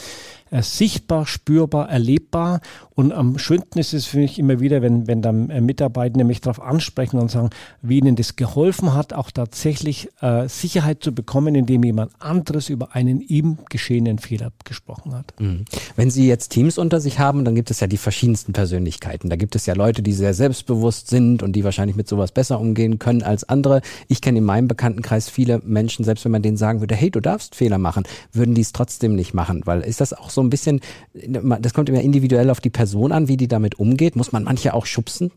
äh, 0.52 0.62
sichtbar, 0.62 1.25
spürbar, 1.25 1.90
erlebbar. 1.90 2.62
Und 2.94 3.12
am 3.12 3.38
schönsten 3.38 3.80
ist 3.80 3.94
es 3.94 4.06
für 4.06 4.20
mich 4.20 4.40
immer 4.40 4.60
wieder, 4.60 4.82
wenn, 4.82 5.08
wenn 5.08 5.22
dann 5.22 5.50
äh, 5.50 5.60
Mitarbeiter 5.60 6.24
mich 6.24 6.40
darauf 6.40 6.62
ansprechen 6.62 7.18
und 7.18 7.32
sagen, 7.32 7.50
wie 7.82 7.98
ihnen 7.98 8.16
das 8.16 8.36
geholfen 8.36 8.94
hat, 8.94 9.14
auch 9.14 9.32
tatsächlich 9.32 10.10
äh, 10.22 10.48
Sicherheit 10.48 11.04
zu 11.04 11.14
bekommen, 11.14 11.56
indem 11.56 11.84
jemand 11.84 12.12
anderes 12.20 12.70
über 12.70 12.96
einen 12.96 13.22
ihm 13.22 13.58
geschehenen 13.70 14.20
Fehler 14.20 14.52
gesprochen 14.64 15.16
hat. 15.16 15.34
Mhm. 15.40 15.66
Wenn 15.96 16.12
Sie 16.12 16.28
jetzt 16.28 16.50
Teams 16.50 16.78
unter 16.78 17.02
sich 17.02 17.20
haben, 17.20 17.44
dann 17.44 17.56
gibt 17.56 17.72
es 17.72 17.80
ja 17.80 17.88
die 17.88 17.98
verschiedensten 17.98 18.54
Persönlichkeiten. 18.54 19.30
Da 19.30 19.36
gibt 19.36 19.56
es 19.56 19.66
ja 19.66 19.74
Leute, 19.74 20.04
die 20.04 20.14
sehr 20.14 20.34
selbstbewusst 20.34 21.10
sind 21.10 21.42
und 21.42 21.54
die 21.54 21.64
wahrscheinlich 21.64 21.96
mit 21.98 22.08
sowas 22.08 22.32
besser 22.32 22.60
umgehen 22.60 23.00
können 23.00 23.24
als 23.24 23.44
andere. 23.50 23.82
Ich 24.08 24.22
kenne 24.22 24.38
in 24.38 24.46
meinem 24.46 24.68
Bekanntenkreis 24.68 25.28
viele 25.30 25.60
Menschen, 25.66 26.06
selbst 26.06 26.24
wenn 26.24 26.32
man 26.32 26.44
denen 26.44 26.58
sagen 26.58 26.82
würde, 26.82 26.96
hey, 26.96 27.10
du 27.10 27.20
darfst 27.20 27.56
Fehler 27.56 27.80
machen, 27.80 28.04
würden 28.32 28.54
die 28.54 28.62
es 28.62 28.74
trotzdem 28.74 29.16
nicht 29.16 29.34
machen, 29.34 29.64
weil 29.66 29.82
ist 29.82 30.02
das 30.02 30.14
auch 30.14 30.30
so 30.36 30.42
ein 30.42 30.51
bisschen, 30.51 30.82
das 31.13 31.74
kommt 31.74 31.89
immer 31.89 32.01
individuell 32.01 32.50
auf 32.51 32.60
die 32.60 32.70
Person 32.70 33.12
an, 33.12 33.27
wie 33.27 33.38
die 33.38 33.48
damit 33.48 33.80
umgeht. 33.80 34.15
Muss 34.15 34.32
man 34.32 34.44
manche 34.44 34.74
auch 34.74 34.86
schubsen? 34.86 35.32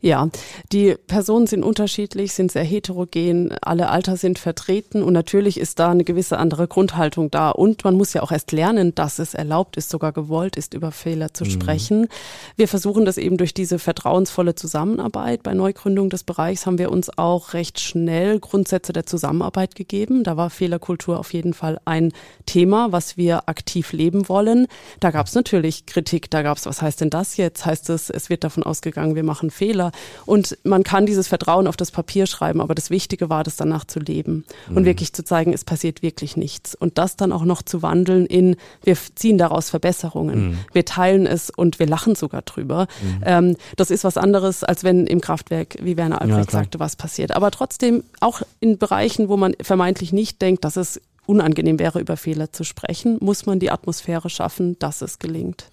Ja, 0.00 0.28
die 0.72 0.96
Personen 1.06 1.46
sind 1.46 1.62
unterschiedlich, 1.62 2.32
sind 2.32 2.50
sehr 2.50 2.64
heterogen, 2.64 3.54
alle 3.60 3.90
Alter 3.90 4.16
sind 4.16 4.38
vertreten 4.38 5.02
und 5.02 5.12
natürlich 5.12 5.60
ist 5.60 5.78
da 5.78 5.90
eine 5.90 6.04
gewisse 6.04 6.38
andere 6.38 6.66
Grundhaltung 6.68 7.30
da. 7.30 7.50
Und 7.50 7.84
man 7.84 7.94
muss 7.94 8.14
ja 8.14 8.22
auch 8.22 8.32
erst 8.32 8.52
lernen, 8.52 8.94
dass 8.94 9.18
es 9.18 9.34
erlaubt 9.34 9.76
ist, 9.76 9.90
sogar 9.90 10.12
gewollt 10.12 10.56
ist, 10.56 10.74
über 10.74 10.90
Fehler 10.90 11.34
zu 11.34 11.44
mhm. 11.44 11.50
sprechen. 11.50 12.08
Wir 12.56 12.66
versuchen 12.66 13.04
das 13.04 13.18
eben 13.18 13.36
durch 13.36 13.52
diese 13.52 13.78
vertrauensvolle 13.78 14.54
Zusammenarbeit. 14.54 15.42
Bei 15.42 15.54
Neugründung 15.54 16.08
des 16.08 16.24
Bereichs 16.24 16.66
haben 16.66 16.78
wir 16.78 16.90
uns 16.90 17.16
auch 17.18 17.52
recht 17.52 17.78
schnell 17.78 18.40
Grundsätze 18.40 18.92
der 18.92 19.06
Zusammenarbeit 19.06 19.74
gegeben. 19.74 20.24
Da 20.24 20.36
war 20.36 20.50
Fehlerkultur 20.50 21.18
auf 21.18 21.34
jeden 21.34 21.52
Fall 21.52 21.78
ein 21.84 22.12
Thema, 22.46 22.90
was 22.90 23.16
wir 23.16 23.48
aktiv 23.48 23.92
leben 23.92 24.28
wollen. 24.28 24.66
Da 24.98 25.10
gab 25.10 25.26
es 25.26 25.34
natürlich 25.34 25.84
Kritik, 25.84 26.30
da 26.30 26.42
gab 26.42 26.56
es, 26.56 26.66
was 26.66 26.80
heißt 26.80 27.02
denn 27.02 27.10
das 27.10 27.36
jetzt? 27.36 27.66
Heißt 27.66 27.90
es, 27.90 28.08
es 28.08 28.30
wird 28.30 28.44
davon 28.44 28.62
ausgegangen, 28.62 29.14
wir 29.14 29.24
machen 29.24 29.50
Fehler. 29.60 29.92
Und 30.24 30.56
man 30.64 30.84
kann 30.84 31.04
dieses 31.04 31.28
Vertrauen 31.28 31.66
auf 31.66 31.76
das 31.76 31.90
Papier 31.90 32.24
schreiben, 32.26 32.62
aber 32.62 32.74
das 32.74 32.88
Wichtige 32.88 33.28
war, 33.28 33.44
das 33.44 33.56
danach 33.56 33.84
zu 33.84 34.00
leben 34.00 34.46
mhm. 34.70 34.78
und 34.78 34.84
wirklich 34.86 35.12
zu 35.12 35.22
zeigen, 35.22 35.52
es 35.52 35.64
passiert 35.64 36.00
wirklich 36.00 36.34
nichts. 36.38 36.74
Und 36.74 36.96
das 36.96 37.16
dann 37.16 37.30
auch 37.30 37.44
noch 37.44 37.60
zu 37.60 37.82
wandeln 37.82 38.24
in, 38.24 38.56
wir 38.82 38.96
ziehen 39.14 39.36
daraus 39.36 39.68
Verbesserungen, 39.68 40.40
mhm. 40.40 40.58
wir 40.72 40.86
teilen 40.86 41.26
es 41.26 41.50
und 41.50 41.78
wir 41.78 41.86
lachen 41.86 42.14
sogar 42.14 42.40
drüber. 42.40 42.86
Mhm. 43.02 43.22
Ähm, 43.26 43.56
das 43.76 43.90
ist 43.90 44.02
was 44.02 44.16
anderes, 44.16 44.64
als 44.64 44.82
wenn 44.82 45.06
im 45.06 45.20
Kraftwerk, 45.20 45.76
wie 45.82 45.98
Werner 45.98 46.22
Albrecht 46.22 46.52
ja, 46.52 46.58
sagte, 46.60 46.80
was 46.80 46.96
passiert. 46.96 47.32
Aber 47.32 47.50
trotzdem 47.50 48.04
auch 48.20 48.40
in 48.60 48.78
Bereichen, 48.78 49.28
wo 49.28 49.36
man 49.36 49.54
vermeintlich 49.60 50.14
nicht 50.14 50.40
denkt, 50.40 50.64
dass 50.64 50.76
es 50.76 51.02
unangenehm 51.26 51.78
wäre, 51.78 52.00
über 52.00 52.16
Fehler 52.16 52.52
zu 52.52 52.64
sprechen, 52.64 53.18
muss 53.20 53.46
man 53.46 53.60
die 53.60 53.70
Atmosphäre 53.70 54.30
schaffen, 54.30 54.78
dass 54.78 55.02
es 55.02 55.18
gelingt. 55.18 55.66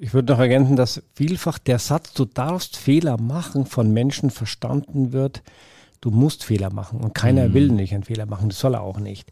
Ich 0.00 0.12
würde 0.12 0.32
noch 0.32 0.40
ergänzen, 0.40 0.76
dass 0.76 1.02
vielfach 1.14 1.58
der 1.58 1.78
Satz, 1.78 2.12
du 2.14 2.24
darfst 2.24 2.76
Fehler 2.76 3.20
machen, 3.20 3.66
von 3.66 3.92
Menschen 3.92 4.30
verstanden 4.30 5.12
wird, 5.12 5.42
du 6.00 6.10
musst 6.10 6.44
Fehler 6.44 6.72
machen. 6.72 7.00
Und 7.00 7.14
keiner 7.14 7.48
mhm. 7.48 7.54
will 7.54 7.68
nicht 7.68 7.94
einen 7.94 8.04
Fehler 8.04 8.26
machen, 8.26 8.48
das 8.48 8.58
soll 8.58 8.74
er 8.74 8.82
auch 8.82 8.98
nicht. 8.98 9.30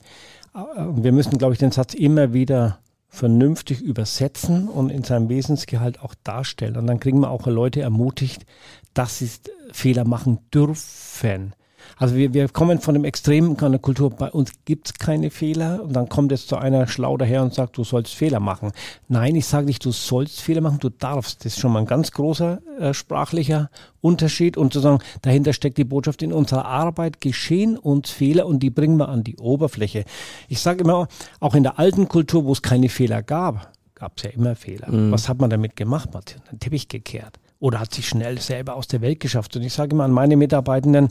Und 0.52 1.02
wir 1.02 1.12
müssen, 1.12 1.38
glaube 1.38 1.54
ich, 1.54 1.58
den 1.58 1.72
Satz 1.72 1.94
immer 1.94 2.32
wieder 2.32 2.78
vernünftig 3.08 3.82
übersetzen 3.82 4.68
und 4.68 4.90
in 4.90 5.04
seinem 5.04 5.28
Wesensgehalt 5.28 6.00
auch 6.00 6.14
darstellen. 6.24 6.76
Und 6.76 6.86
dann 6.86 7.00
kriegen 7.00 7.20
wir 7.20 7.30
auch 7.30 7.46
Leute 7.46 7.82
ermutigt, 7.82 8.46
dass 8.94 9.18
sie 9.18 9.30
Fehler 9.72 10.04
machen 10.04 10.38
dürfen. 10.52 11.54
Also 12.02 12.16
wir, 12.16 12.34
wir 12.34 12.48
kommen 12.48 12.80
von 12.80 12.94
dem 12.94 13.04
Extremen 13.04 13.56
einer 13.60 13.78
Kultur, 13.78 14.10
bei 14.10 14.28
uns 14.28 14.50
gibt 14.64 14.88
es 14.88 14.94
keine 14.94 15.30
Fehler 15.30 15.84
und 15.84 15.92
dann 15.92 16.08
kommt 16.08 16.32
jetzt 16.32 16.48
so 16.48 16.56
einer 16.56 16.88
schlau 16.88 17.16
daher 17.16 17.44
und 17.44 17.54
sagt, 17.54 17.78
du 17.78 17.84
sollst 17.84 18.12
Fehler 18.12 18.40
machen. 18.40 18.72
Nein, 19.06 19.36
ich 19.36 19.46
sage 19.46 19.66
nicht, 19.66 19.84
du 19.84 19.92
sollst 19.92 20.40
Fehler 20.40 20.62
machen, 20.62 20.80
du 20.80 20.88
darfst. 20.88 21.44
Das 21.44 21.52
ist 21.52 21.60
schon 21.60 21.70
mal 21.70 21.78
ein 21.78 21.86
ganz 21.86 22.10
großer 22.10 22.60
äh, 22.80 22.92
sprachlicher 22.92 23.70
Unterschied 24.00 24.56
und 24.56 24.72
sozusagen 24.72 24.98
dahinter 25.22 25.52
steckt 25.52 25.78
die 25.78 25.84
Botschaft, 25.84 26.22
in 26.22 26.32
unserer 26.32 26.64
Arbeit 26.64 27.20
geschehen 27.20 27.78
uns 27.78 28.10
Fehler 28.10 28.46
und 28.46 28.64
die 28.64 28.70
bringen 28.70 28.96
wir 28.96 29.08
an 29.08 29.22
die 29.22 29.36
Oberfläche. 29.36 30.04
Ich 30.48 30.58
sage 30.58 30.82
immer, 30.82 31.06
auch 31.38 31.54
in 31.54 31.62
der 31.62 31.78
alten 31.78 32.08
Kultur, 32.08 32.46
wo 32.46 32.52
es 32.52 32.62
keine 32.62 32.88
Fehler 32.88 33.22
gab, 33.22 33.70
gab 33.94 34.14
es 34.16 34.24
ja 34.24 34.30
immer 34.30 34.56
Fehler. 34.56 34.90
Mhm. 34.90 35.12
Was 35.12 35.28
hat 35.28 35.38
man 35.38 35.50
damit 35.50 35.76
gemacht? 35.76 36.08
Man 36.12 36.22
hat 36.22 36.36
den 36.50 36.58
Teppich 36.58 36.88
gekehrt 36.88 37.38
oder 37.62 37.78
hat 37.78 37.94
sich 37.94 38.08
schnell 38.08 38.40
selber 38.40 38.74
aus 38.74 38.88
der 38.88 39.02
Welt 39.02 39.20
geschafft. 39.20 39.54
Und 39.54 39.62
ich 39.62 39.72
sage 39.72 39.94
immer 39.94 40.02
an 40.02 40.10
meine 40.10 40.36
Mitarbeitenden, 40.36 41.10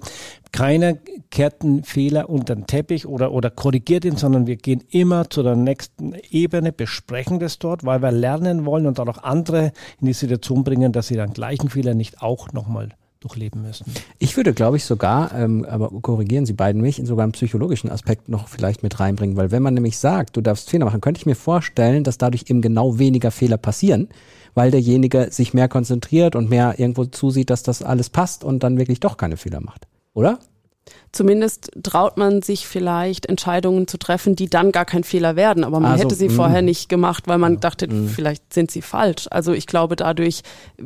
keiner 0.51 0.95
kehrt 1.29 1.61
einen 1.61 1.85
Fehler 1.85 2.29
unter 2.29 2.55
den 2.55 2.67
Teppich 2.67 3.07
oder, 3.07 3.31
oder 3.31 3.49
korrigiert 3.49 4.03
ihn, 4.03 4.17
sondern 4.17 4.47
wir 4.47 4.57
gehen 4.57 4.83
immer 4.89 5.29
zu 5.29 5.43
der 5.43 5.55
nächsten 5.55 6.13
Ebene, 6.29 6.73
besprechen 6.73 7.39
das 7.39 7.57
dort, 7.57 7.85
weil 7.85 8.01
wir 8.01 8.11
lernen 8.11 8.65
wollen 8.65 8.85
und 8.85 8.99
dann 8.99 9.07
auch 9.07 9.23
andere 9.23 9.71
in 10.01 10.07
die 10.07 10.13
Situation 10.13 10.65
bringen, 10.65 10.91
dass 10.91 11.07
sie 11.07 11.15
dann 11.15 11.31
gleichen 11.31 11.69
Fehler 11.69 11.93
nicht 11.93 12.21
auch 12.21 12.51
nochmal 12.51 12.89
durchleben 13.21 13.61
müssen. 13.61 13.85
Ich 14.19 14.35
würde, 14.35 14.53
glaube 14.53 14.75
ich, 14.75 14.83
sogar, 14.83 15.33
ähm, 15.33 15.63
aber 15.63 15.89
korrigieren 16.01 16.45
Sie 16.45 16.53
beiden 16.53 16.81
mich, 16.81 16.99
sogar 17.05 17.23
einen 17.23 17.31
psychologischen 17.31 17.89
Aspekt 17.89 18.27
noch 18.27 18.49
vielleicht 18.49 18.83
mit 18.83 18.99
reinbringen, 18.99 19.37
weil 19.37 19.51
wenn 19.51 19.63
man 19.63 19.75
nämlich 19.75 19.97
sagt, 19.99 20.35
du 20.35 20.41
darfst 20.41 20.69
Fehler 20.69 20.85
machen, 20.85 20.99
könnte 20.99 21.19
ich 21.19 21.25
mir 21.25 21.35
vorstellen, 21.35 22.03
dass 22.03 22.17
dadurch 22.17 22.45
eben 22.49 22.61
genau 22.61 22.99
weniger 22.99 23.31
Fehler 23.31 23.57
passieren, 23.57 24.09
weil 24.53 24.71
derjenige 24.71 25.29
sich 25.31 25.53
mehr 25.53 25.67
konzentriert 25.67 26.35
und 26.35 26.49
mehr 26.49 26.79
irgendwo 26.79 27.05
zusieht, 27.05 27.49
dass 27.49 27.63
das 27.63 27.83
alles 27.83 28.09
passt 28.09 28.43
und 28.43 28.63
dann 28.63 28.77
wirklich 28.77 28.99
doch 28.99 29.17
keine 29.17 29.37
Fehler 29.37 29.61
macht. 29.61 29.87
Oder? 30.13 30.39
Zumindest 31.11 31.71
traut 31.83 32.15
man 32.15 32.41
sich 32.41 32.65
vielleicht 32.67 33.25
Entscheidungen 33.25 33.85
zu 33.85 33.97
treffen, 33.97 34.37
die 34.37 34.49
dann 34.49 34.71
gar 34.71 34.85
kein 34.85 35.03
Fehler 35.03 35.35
werden, 35.35 35.65
aber 35.65 35.81
man 35.81 35.91
also, 35.91 36.05
hätte 36.05 36.15
sie 36.15 36.29
mh. 36.29 36.35
vorher 36.35 36.61
nicht 36.61 36.87
gemacht, 36.87 37.27
weil 37.27 37.37
man 37.37 37.59
dachte, 37.59 37.87
mh. 37.87 38.11
vielleicht 38.15 38.53
sind 38.53 38.71
sie 38.71 38.81
falsch. 38.81 39.27
Also 39.29 39.51
ich 39.51 39.67
glaube, 39.67 39.97
dadurch 39.97 40.41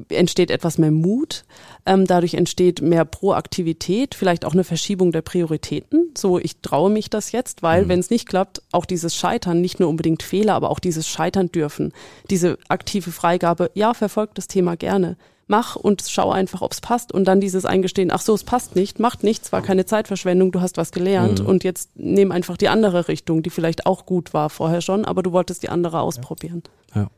entsteht 0.09 0.49
etwas 0.49 0.79
mehr 0.79 0.89
Mut, 0.89 1.45
ähm, 1.85 2.07
dadurch 2.07 2.33
entsteht 2.33 2.81
mehr 2.81 3.05
Proaktivität, 3.05 4.15
vielleicht 4.15 4.45
auch 4.45 4.53
eine 4.53 4.63
Verschiebung 4.63 5.11
der 5.11 5.21
Prioritäten. 5.21 6.11
So, 6.17 6.39
ich 6.39 6.59
traue 6.61 6.89
mich 6.89 7.11
das 7.11 7.31
jetzt, 7.31 7.61
weil 7.61 7.85
mhm. 7.85 7.89
wenn 7.89 7.99
es 7.99 8.09
nicht 8.09 8.27
klappt, 8.27 8.63
auch 8.71 8.85
dieses 8.85 9.15
Scheitern, 9.15 9.61
nicht 9.61 9.79
nur 9.79 9.89
unbedingt 9.89 10.23
Fehler, 10.23 10.55
aber 10.55 10.71
auch 10.71 10.79
dieses 10.79 11.07
Scheitern 11.07 11.51
dürfen, 11.51 11.93
diese 12.31 12.57
aktive 12.67 13.11
Freigabe, 13.11 13.69
ja, 13.75 13.93
verfolgt 13.93 14.39
das 14.39 14.47
Thema 14.47 14.75
gerne 14.75 15.17
mach 15.47 15.75
und 15.75 16.03
schau 16.07 16.31
einfach, 16.31 16.61
ob 16.61 16.73
es 16.73 16.81
passt. 16.81 17.11
Und 17.11 17.25
dann 17.25 17.39
dieses 17.39 17.65
Eingestehen, 17.65 18.11
ach 18.11 18.21
so, 18.21 18.33
es 18.33 18.43
passt 18.43 18.75
nicht, 18.75 18.99
macht 18.99 19.23
nichts, 19.23 19.51
war 19.51 19.61
keine 19.61 19.85
Zeitverschwendung, 19.85 20.51
du 20.51 20.61
hast 20.61 20.77
was 20.77 20.91
gelernt 20.91 21.41
mhm. 21.41 21.45
und 21.47 21.63
jetzt 21.63 21.91
nimm 21.95 22.31
einfach 22.31 22.57
die 22.57 22.69
andere 22.69 23.07
Richtung, 23.07 23.43
die 23.43 23.49
vielleicht 23.49 23.85
auch 23.85 24.05
gut 24.05 24.33
war 24.33 24.49
vorher 24.49 24.81
schon, 24.81 25.05
aber 25.05 25.23
du 25.23 25.31
wolltest 25.31 25.63
die 25.63 25.69
andere 25.69 25.99
ausprobieren. 25.99 26.63
Ja. 26.93 27.09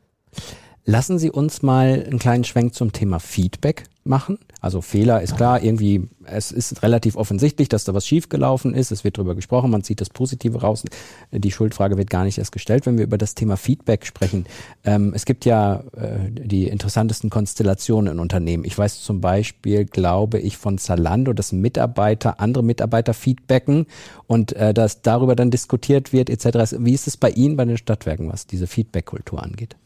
Lassen 0.84 1.18
Sie 1.18 1.30
uns 1.30 1.62
mal 1.62 2.04
einen 2.06 2.18
kleinen 2.18 2.44
Schwenk 2.44 2.74
zum 2.74 2.92
Thema 2.92 3.18
Feedback 3.18 3.84
machen. 4.08 4.38
Also 4.60 4.80
Fehler 4.80 5.22
ist 5.22 5.36
klar, 5.36 5.62
irgendwie, 5.62 6.08
es 6.24 6.50
ist 6.50 6.82
relativ 6.82 7.16
offensichtlich, 7.16 7.68
dass 7.68 7.84
da 7.84 7.94
was 7.94 8.06
schiefgelaufen 8.06 8.74
ist. 8.74 8.90
Es 8.90 9.04
wird 9.04 9.18
darüber 9.18 9.34
gesprochen, 9.34 9.70
man 9.70 9.84
zieht 9.84 10.00
das 10.00 10.10
Positive 10.10 10.60
raus. 10.60 10.84
Die 11.30 11.50
Schuldfrage 11.52 11.96
wird 11.96 12.10
gar 12.10 12.24
nicht 12.24 12.38
erst 12.38 12.52
gestellt, 12.52 12.86
wenn 12.86 12.98
wir 12.98 13.04
über 13.04 13.18
das 13.18 13.34
Thema 13.34 13.56
Feedback 13.56 14.04
sprechen. 14.04 14.46
Ähm, 14.84 15.12
es 15.14 15.24
gibt 15.24 15.44
ja 15.44 15.84
äh, 15.96 16.30
die 16.30 16.66
interessantesten 16.66 17.30
Konstellationen 17.30 18.14
in 18.14 18.18
Unternehmen. 18.18 18.64
Ich 18.64 18.76
weiß 18.76 19.02
zum 19.02 19.20
Beispiel, 19.20 19.84
glaube 19.84 20.40
ich, 20.40 20.56
von 20.56 20.78
Zalando, 20.78 21.32
dass 21.32 21.52
Mitarbeiter 21.52 22.40
andere 22.40 22.64
Mitarbeiter 22.64 23.14
feedbacken 23.14 23.86
und 24.26 24.54
äh, 24.54 24.74
dass 24.74 25.02
darüber 25.02 25.36
dann 25.36 25.50
diskutiert 25.50 26.12
wird 26.12 26.30
etc. 26.30 26.76
Wie 26.78 26.94
ist 26.94 27.06
es 27.06 27.16
bei 27.16 27.30
Ihnen 27.30 27.56
bei 27.56 27.64
den 27.64 27.76
Stadtwerken, 27.76 28.28
was 28.28 28.46
diese 28.46 28.66
Feedback-Kultur 28.66 29.42
angeht? 29.42 29.76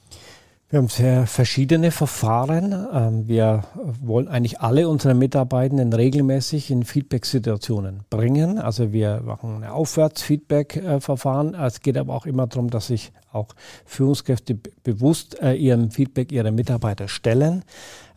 Wir 0.72 0.78
haben 0.78 0.88
sehr 0.88 1.26
verschiedene 1.26 1.90
Verfahren. 1.90 2.74
Ähm, 2.94 3.28
wir 3.28 3.64
wollen 4.00 4.26
eigentlich 4.26 4.60
alle 4.60 4.88
unsere 4.88 5.12
Mitarbeitenden 5.12 5.92
regelmäßig 5.92 6.70
in 6.70 6.84
Feedback-Situationen 6.84 8.04
bringen. 8.08 8.58
Also 8.58 8.90
wir 8.90 9.20
machen 9.20 9.56
ein 9.56 9.70
Aufwärts-Feedback-Verfahren. 9.70 11.52
Es 11.52 11.82
geht 11.82 11.98
aber 11.98 12.14
auch 12.14 12.24
immer 12.24 12.46
darum, 12.46 12.70
dass 12.70 12.86
sich 12.86 13.12
auch 13.32 13.48
Führungskräfte 13.84 14.58
bewusst 14.82 15.42
äh, 15.42 15.52
ihrem 15.52 15.90
Feedback 15.90 16.32
ihrer 16.32 16.52
Mitarbeiter 16.52 17.06
stellen. 17.06 17.64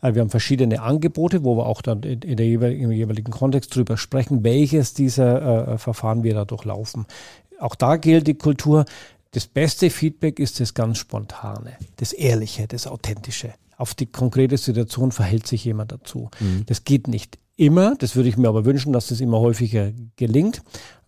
Äh, 0.00 0.14
wir 0.14 0.22
haben 0.22 0.30
verschiedene 0.30 0.80
Angebote, 0.80 1.44
wo 1.44 1.58
wir 1.58 1.66
auch 1.66 1.82
dann 1.82 2.04
in 2.04 2.38
der 2.38 2.46
jeweiligen, 2.46 2.84
im 2.84 2.92
jeweiligen 2.92 3.32
Kontext 3.32 3.76
darüber 3.76 3.98
sprechen, 3.98 4.44
welches 4.44 4.94
dieser 4.94 5.74
äh, 5.74 5.76
Verfahren 5.76 6.22
wir 6.22 6.32
da 6.32 6.46
durchlaufen. 6.46 7.04
Auch 7.58 7.74
da 7.74 7.96
gilt 7.96 8.26
die 8.26 8.34
Kultur, 8.34 8.84
das 9.36 9.46
beste 9.46 9.90
Feedback 9.90 10.38
ist 10.38 10.60
das 10.60 10.72
ganz 10.72 10.96
Spontane, 10.96 11.72
das 11.96 12.14
Ehrliche, 12.14 12.66
das 12.66 12.86
Authentische. 12.86 13.52
Auf 13.76 13.92
die 13.92 14.06
konkrete 14.06 14.56
Situation 14.56 15.12
verhält 15.12 15.46
sich 15.46 15.62
jemand 15.66 15.92
dazu. 15.92 16.30
Mhm. 16.40 16.64
Das 16.64 16.84
geht 16.84 17.06
nicht 17.06 17.38
immer, 17.54 17.96
das 17.96 18.16
würde 18.16 18.30
ich 18.30 18.38
mir 18.38 18.48
aber 18.48 18.64
wünschen, 18.64 18.94
dass 18.94 19.08
das 19.08 19.20
immer 19.20 19.38
häufiger 19.40 19.92
gelingt. 20.16 20.62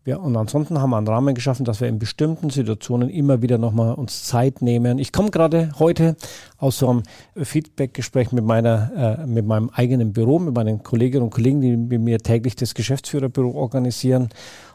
Wir, 0.04 0.20
und 0.20 0.36
ansonsten 0.36 0.78
haben 0.78 0.90
wir 0.90 0.98
einen 0.98 1.08
Rahmen 1.08 1.34
geschaffen, 1.34 1.64
dass 1.64 1.80
wir 1.80 1.88
in 1.88 1.98
bestimmten 1.98 2.50
Situationen 2.50 3.08
immer 3.08 3.40
wieder 3.40 3.56
nochmal 3.56 3.94
uns 3.94 4.24
Zeit 4.24 4.60
nehmen. 4.60 4.98
Ich 4.98 5.10
komme 5.10 5.30
gerade 5.30 5.72
heute 5.78 6.14
aus 6.58 6.78
so 6.78 6.88
einem 6.88 7.02
Feedback-Gespräch 7.36 8.32
mit 8.32 8.44
meiner, 8.44 9.18
äh, 9.22 9.26
mit 9.26 9.46
meinem 9.46 9.70
eigenen 9.70 10.12
Büro, 10.12 10.38
mit 10.38 10.54
meinen 10.54 10.82
Kolleginnen 10.82 11.24
und 11.24 11.30
Kollegen, 11.30 11.60
die 11.60 11.76
mit 11.76 12.00
mir 12.00 12.18
täglich 12.18 12.56
das 12.56 12.74
Geschäftsführerbüro 12.74 13.52
organisieren 13.52 14.28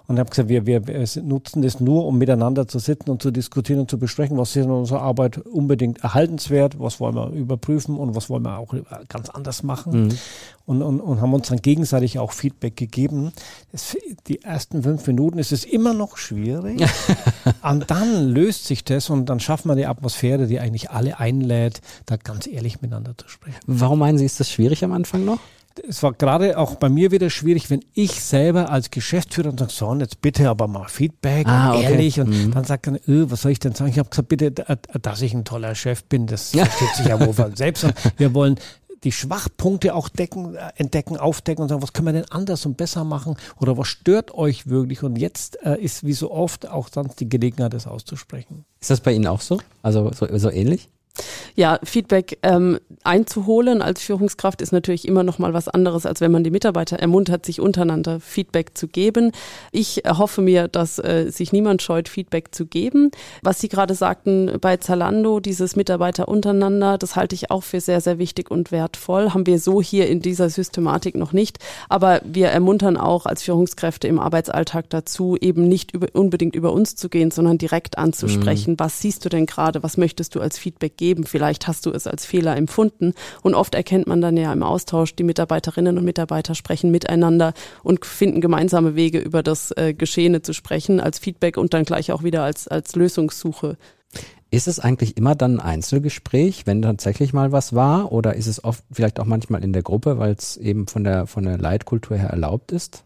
und 0.07 0.19
habe 0.19 0.29
gesagt, 0.29 0.49
wir, 0.49 0.65
wir, 0.65 0.81
nutzen 1.23 1.61
das 1.61 1.79
nur, 1.79 2.05
um 2.05 2.17
miteinander 2.17 2.67
zu 2.67 2.79
sitzen 2.79 3.09
und 3.09 3.21
zu 3.21 3.31
diskutieren 3.31 3.79
und 3.81 3.89
zu 3.89 3.97
besprechen, 3.97 4.37
was 4.37 4.55
ist 4.55 4.65
in 4.65 4.71
unserer 4.71 5.01
Arbeit 5.01 5.37
unbedingt 5.37 6.03
erhaltenswert, 6.03 6.77
was 6.79 6.99
wollen 6.99 7.15
wir 7.15 7.29
überprüfen 7.29 7.95
und 7.95 8.15
was 8.15 8.29
wollen 8.29 8.43
wir 8.43 8.57
auch 8.57 8.73
ganz 9.07 9.29
anders 9.29 9.63
machen. 9.63 10.07
Mhm. 10.07 10.09
Und, 10.65 10.81
und, 10.81 11.01
und 11.01 11.21
haben 11.21 11.33
uns 11.33 11.49
dann 11.49 11.61
gegenseitig 11.61 12.19
auch 12.19 12.31
Feedback 12.31 12.75
gegeben. 12.75 13.33
Das, 13.71 13.97
die 14.27 14.41
ersten 14.43 14.83
fünf 14.83 15.05
Minuten 15.07 15.37
ist 15.37 15.51
es 15.51 15.65
immer 15.65 15.93
noch 15.93 16.17
schwierig. 16.17 16.81
und 17.61 17.89
dann 17.89 18.29
löst 18.29 18.65
sich 18.65 18.83
das 18.83 19.09
und 19.09 19.27
dann 19.27 19.39
schaffen 19.39 19.69
wir 19.69 19.75
die 19.75 19.85
Atmosphäre, 19.85 20.47
die 20.47 20.59
eigentlich 20.59 20.91
alle 20.91 21.19
einlädt, 21.19 21.72
da 22.05 22.17
ganz 22.17 22.47
ehrlich 22.47 22.81
miteinander 22.81 23.17
zu 23.17 23.27
sprechen. 23.27 23.59
Warum 23.65 23.99
meinen 23.99 24.17
Sie, 24.17 24.25
ist 24.25 24.39
das 24.39 24.51
schwierig 24.51 24.83
am 24.83 24.91
Anfang 24.91 25.25
noch? 25.25 25.39
es 25.87 26.03
war 26.03 26.13
gerade 26.13 26.57
auch 26.57 26.75
bei 26.75 26.89
mir 26.89 27.11
wieder 27.11 27.29
schwierig, 27.29 27.69
wenn 27.69 27.83
ich 27.93 28.21
selber 28.21 28.69
als 28.69 28.91
Geschäftsführer 28.91 29.49
und 29.49 29.59
sage, 29.59 29.71
so, 29.71 29.93
jetzt 29.95 30.21
bitte 30.21 30.49
aber 30.49 30.67
mal 30.67 30.87
Feedback 30.87 31.47
ah, 31.47 31.71
und 31.71 31.77
okay. 31.77 31.91
ehrlich. 31.91 32.19
Und 32.19 32.29
mhm. 32.29 32.51
dann 32.51 32.63
sagt 32.63 32.87
er, 32.87 32.93
öh, 33.07 33.25
was 33.29 33.41
soll 33.41 33.51
ich 33.51 33.59
denn 33.59 33.73
sagen? 33.73 33.89
Ich 33.89 33.99
habe 33.99 34.09
gesagt, 34.09 34.29
bitte, 34.29 34.51
dass 34.51 35.21
ich 35.21 35.33
ein 35.33 35.45
toller 35.45 35.75
Chef 35.75 36.03
bin, 36.03 36.27
das 36.27 36.51
versteht 36.51 36.95
sich 36.95 37.07
ja 37.07 37.19
wohl 37.19 37.33
von 37.33 37.55
selbst. 37.55 37.83
Und 37.83 37.93
wir 38.17 38.33
wollen 38.33 38.59
die 39.03 39.11
Schwachpunkte 39.11 39.95
auch 39.95 40.09
decken, 40.09 40.55
äh, 40.55 40.71
entdecken, 40.77 41.17
aufdecken 41.17 41.63
und 41.63 41.69
sagen, 41.69 41.81
was 41.81 41.91
können 41.91 42.07
wir 42.07 42.13
denn 42.13 42.31
anders 42.31 42.65
und 42.65 42.77
besser 42.77 43.03
machen 43.03 43.35
oder 43.59 43.77
was 43.77 43.87
stört 43.87 44.33
euch 44.33 44.67
wirklich? 44.67 45.03
Und 45.03 45.17
jetzt 45.17 45.61
äh, 45.63 45.77
ist 45.77 46.05
wie 46.05 46.13
so 46.13 46.31
oft 46.31 46.69
auch 46.69 46.87
sonst 46.89 47.19
die 47.19 47.27
Gelegenheit, 47.27 47.73
das 47.73 47.87
auszusprechen. 47.87 48.63
Ist 48.79 48.91
das 48.91 49.01
bei 49.01 49.11
Ihnen 49.11 49.27
auch 49.27 49.41
so? 49.41 49.59
Also 49.81 50.11
so, 50.13 50.27
so 50.37 50.49
ähnlich? 50.49 50.89
Ja, 51.55 51.79
Feedback 51.83 52.39
ähm, 52.41 52.79
einzuholen 53.03 53.81
als 53.81 54.01
Führungskraft 54.01 54.61
ist 54.61 54.71
natürlich 54.71 55.07
immer 55.07 55.23
noch 55.23 55.39
mal 55.39 55.53
was 55.53 55.67
anderes, 55.67 56.05
als 56.05 56.19
wenn 56.19 56.31
man 56.31 56.43
die 56.43 56.51
Mitarbeiter 56.51 56.97
ermuntert, 56.97 57.45
sich 57.45 57.61
untereinander 57.61 58.19
Feedback 58.19 58.75
zu 58.77 58.87
geben. 58.87 59.31
Ich 59.71 60.03
hoffe 60.07 60.41
mir, 60.41 60.67
dass 60.67 60.99
äh, 60.99 61.29
sich 61.29 61.53
niemand 61.53 61.81
scheut, 61.81 62.09
Feedback 62.09 62.55
zu 62.55 62.65
geben. 62.65 63.11
Was 63.41 63.59
Sie 63.59 63.69
gerade 63.69 63.93
sagten 63.93 64.57
bei 64.61 64.77
Zalando, 64.77 65.39
dieses 65.39 65.75
Mitarbeiter 65.75 66.27
untereinander, 66.27 66.97
das 66.97 67.15
halte 67.15 67.35
ich 67.35 67.51
auch 67.51 67.63
für 67.63 67.81
sehr, 67.81 68.01
sehr 68.01 68.17
wichtig 68.17 68.49
und 68.49 68.71
wertvoll. 68.71 69.33
Haben 69.33 69.45
wir 69.45 69.59
so 69.59 69.81
hier 69.81 70.07
in 70.07 70.21
dieser 70.21 70.49
Systematik 70.49 71.15
noch 71.15 71.33
nicht. 71.33 71.59
Aber 71.87 72.21
wir 72.25 72.47
ermuntern 72.47 72.97
auch 72.97 73.25
als 73.25 73.43
Führungskräfte 73.43 74.07
im 74.07 74.19
Arbeitsalltag 74.19 74.89
dazu, 74.89 75.37
eben 75.39 75.67
nicht 75.67 75.93
über, 75.93 76.07
unbedingt 76.13 76.55
über 76.55 76.73
uns 76.73 76.95
zu 76.95 77.09
gehen, 77.09 77.29
sondern 77.29 77.57
direkt 77.57 77.97
anzusprechen. 77.97 78.71
Mhm. 78.71 78.79
Was 78.79 79.01
siehst 79.01 79.23
du 79.23 79.29
denn 79.29 79.45
gerade? 79.45 79.83
Was 79.83 79.97
möchtest 79.97 80.35
du 80.35 80.41
als 80.41 80.57
Feedback 80.57 80.97
geben? 80.97 81.03
geben. 81.03 81.25
Vielleicht 81.43 81.67
hast 81.67 81.85
du 81.85 81.91
es 81.91 82.07
als 82.07 82.25
Fehler 82.25 82.55
empfunden. 82.55 83.13
Und 83.41 83.53
oft 83.53 83.75
erkennt 83.75 84.07
man 84.07 84.21
dann 84.21 84.37
ja 84.37 84.53
im 84.53 84.63
Austausch, 84.63 85.13
die 85.13 85.25
Mitarbeiterinnen 85.25 85.97
und 85.97 86.05
Mitarbeiter 86.05 86.55
sprechen 86.55 86.89
miteinander 86.89 87.53
und 87.83 88.05
finden 88.05 88.39
gemeinsame 88.39 88.95
Wege, 88.95 89.19
über 89.19 89.43
das 89.43 89.71
äh, 89.75 89.93
Geschehene 89.93 90.41
zu 90.41 90.53
sprechen, 90.53 91.01
als 91.01 91.19
Feedback 91.19 91.57
und 91.57 91.73
dann 91.73 91.83
gleich 91.83 92.13
auch 92.13 92.23
wieder 92.23 92.43
als, 92.43 92.69
als 92.69 92.95
Lösungssuche. 92.95 93.75
Ist 94.51 94.69
es 94.69 94.79
eigentlich 94.79 95.17
immer 95.17 95.35
dann 95.35 95.59
ein 95.59 95.59
Einzelgespräch, 95.59 96.65
wenn 96.65 96.81
tatsächlich 96.81 97.33
mal 97.33 97.51
was 97.51 97.73
war? 97.75 98.13
Oder 98.13 98.35
ist 98.35 98.47
es 98.47 98.63
oft 98.63 98.85
vielleicht 98.89 99.19
auch 99.19 99.25
manchmal 99.25 99.65
in 99.65 99.73
der 99.73 99.83
Gruppe, 99.83 100.19
weil 100.19 100.31
es 100.31 100.55
eben 100.55 100.87
von 100.87 101.03
der, 101.03 101.27
von 101.27 101.43
der 101.43 101.57
Leitkultur 101.57 102.15
her 102.15 102.29
erlaubt 102.29 102.71
ist? 102.71 103.03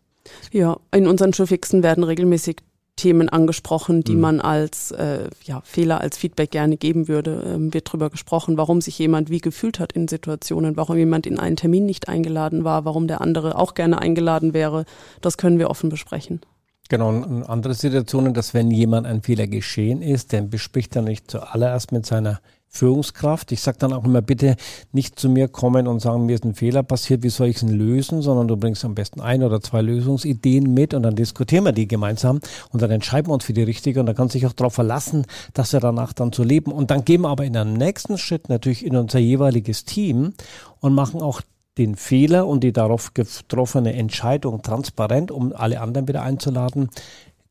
Ja, 0.51 0.77
in 0.93 1.07
unseren 1.07 1.33
Schulfixen 1.33 1.81
werden 1.81 2.03
regelmäßig 2.03 2.57
Themen 2.97 3.29
angesprochen, 3.29 4.03
die 4.03 4.15
mhm. 4.15 4.21
man 4.21 4.41
als 4.41 4.91
äh, 4.91 5.29
ja, 5.45 5.61
Fehler, 5.63 6.01
als 6.01 6.17
Feedback 6.17 6.51
gerne 6.51 6.75
geben 6.75 7.07
würde. 7.07 7.43
Ähm, 7.47 7.73
wird 7.73 7.87
darüber 7.87 8.09
gesprochen, 8.09 8.57
warum 8.57 8.81
sich 8.81 8.99
jemand 8.99 9.29
wie 9.29 9.39
gefühlt 9.39 9.79
hat 9.79 9.93
in 9.93 10.09
Situationen, 10.09 10.75
warum 10.75 10.97
jemand 10.97 11.25
in 11.25 11.39
einen 11.39 11.55
Termin 11.55 11.85
nicht 11.85 12.09
eingeladen 12.09 12.65
war, 12.65 12.83
warum 12.83 13.07
der 13.07 13.21
andere 13.21 13.57
auch 13.57 13.73
gerne 13.73 14.01
eingeladen 14.01 14.53
wäre. 14.53 14.83
Das 15.21 15.37
können 15.37 15.59
wir 15.59 15.69
offen 15.69 15.89
besprechen. 15.89 16.41
Genau, 16.89 17.09
und 17.09 17.43
andere 17.43 17.73
Situationen, 17.73 18.33
dass 18.33 18.53
wenn 18.53 18.71
jemand 18.71 19.07
ein 19.07 19.21
Fehler 19.21 19.47
geschehen 19.47 20.01
ist, 20.01 20.33
dann 20.33 20.49
bespricht 20.49 20.95
er 20.95 21.01
nicht 21.01 21.29
zuallererst 21.29 21.91
mit 21.91 22.05
seiner 22.05 22.39
Führungskraft. 22.69 23.51
Ich 23.51 23.61
sage 23.61 23.77
dann 23.79 23.93
auch 23.93 24.03
immer, 24.03 24.21
bitte 24.21 24.55
nicht 24.91 25.19
zu 25.19 25.29
mir 25.29 25.47
kommen 25.47 25.87
und 25.87 25.99
sagen, 25.99 26.25
mir 26.25 26.35
ist 26.35 26.45
ein 26.45 26.53
Fehler 26.53 26.83
passiert, 26.83 27.23
wie 27.23 27.29
soll 27.29 27.47
ich 27.47 27.57
es 27.57 27.61
lösen, 27.63 28.21
sondern 28.21 28.47
du 28.47 28.57
bringst 28.57 28.85
am 28.85 28.93
besten 28.93 29.21
ein 29.21 29.43
oder 29.43 29.61
zwei 29.61 29.81
Lösungsideen 29.81 30.73
mit 30.73 30.93
und 30.93 31.03
dann 31.03 31.15
diskutieren 31.15 31.63
wir 31.63 31.71
die 31.71 31.87
gemeinsam 31.87 32.39
und 32.71 32.81
dann 32.81 32.91
entscheiden 32.91 33.29
wir 33.29 33.33
uns 33.33 33.45
für 33.45 33.53
die 33.53 33.63
richtige 33.63 33.99
und 33.99 34.05
dann 34.05 34.15
kann 34.15 34.29
sich 34.29 34.45
auch 34.45 34.53
darauf 34.53 34.73
verlassen, 34.73 35.25
dass 35.53 35.73
wir 35.73 35.79
danach 35.79 36.13
dann 36.13 36.31
zu 36.31 36.43
leben. 36.43 36.71
Und 36.71 36.91
dann 36.91 37.03
gehen 37.03 37.21
wir 37.21 37.29
aber 37.29 37.45
in 37.45 37.57
einem 37.57 37.73
nächsten 37.73 38.17
Schritt 38.17 38.49
natürlich 38.49 38.85
in 38.85 38.95
unser 38.95 39.19
jeweiliges 39.19 39.85
Team 39.85 40.33
und 40.79 40.93
machen 40.93 41.21
auch 41.21 41.41
den 41.77 41.95
Fehler 41.95 42.47
und 42.47 42.63
die 42.63 42.73
darauf 42.73 43.13
getroffene 43.13 43.93
Entscheidung 43.93 44.61
transparent, 44.61 45.31
um 45.31 45.53
alle 45.53 45.81
anderen 45.81 46.07
wieder 46.07 46.23
einzuladen, 46.23 46.89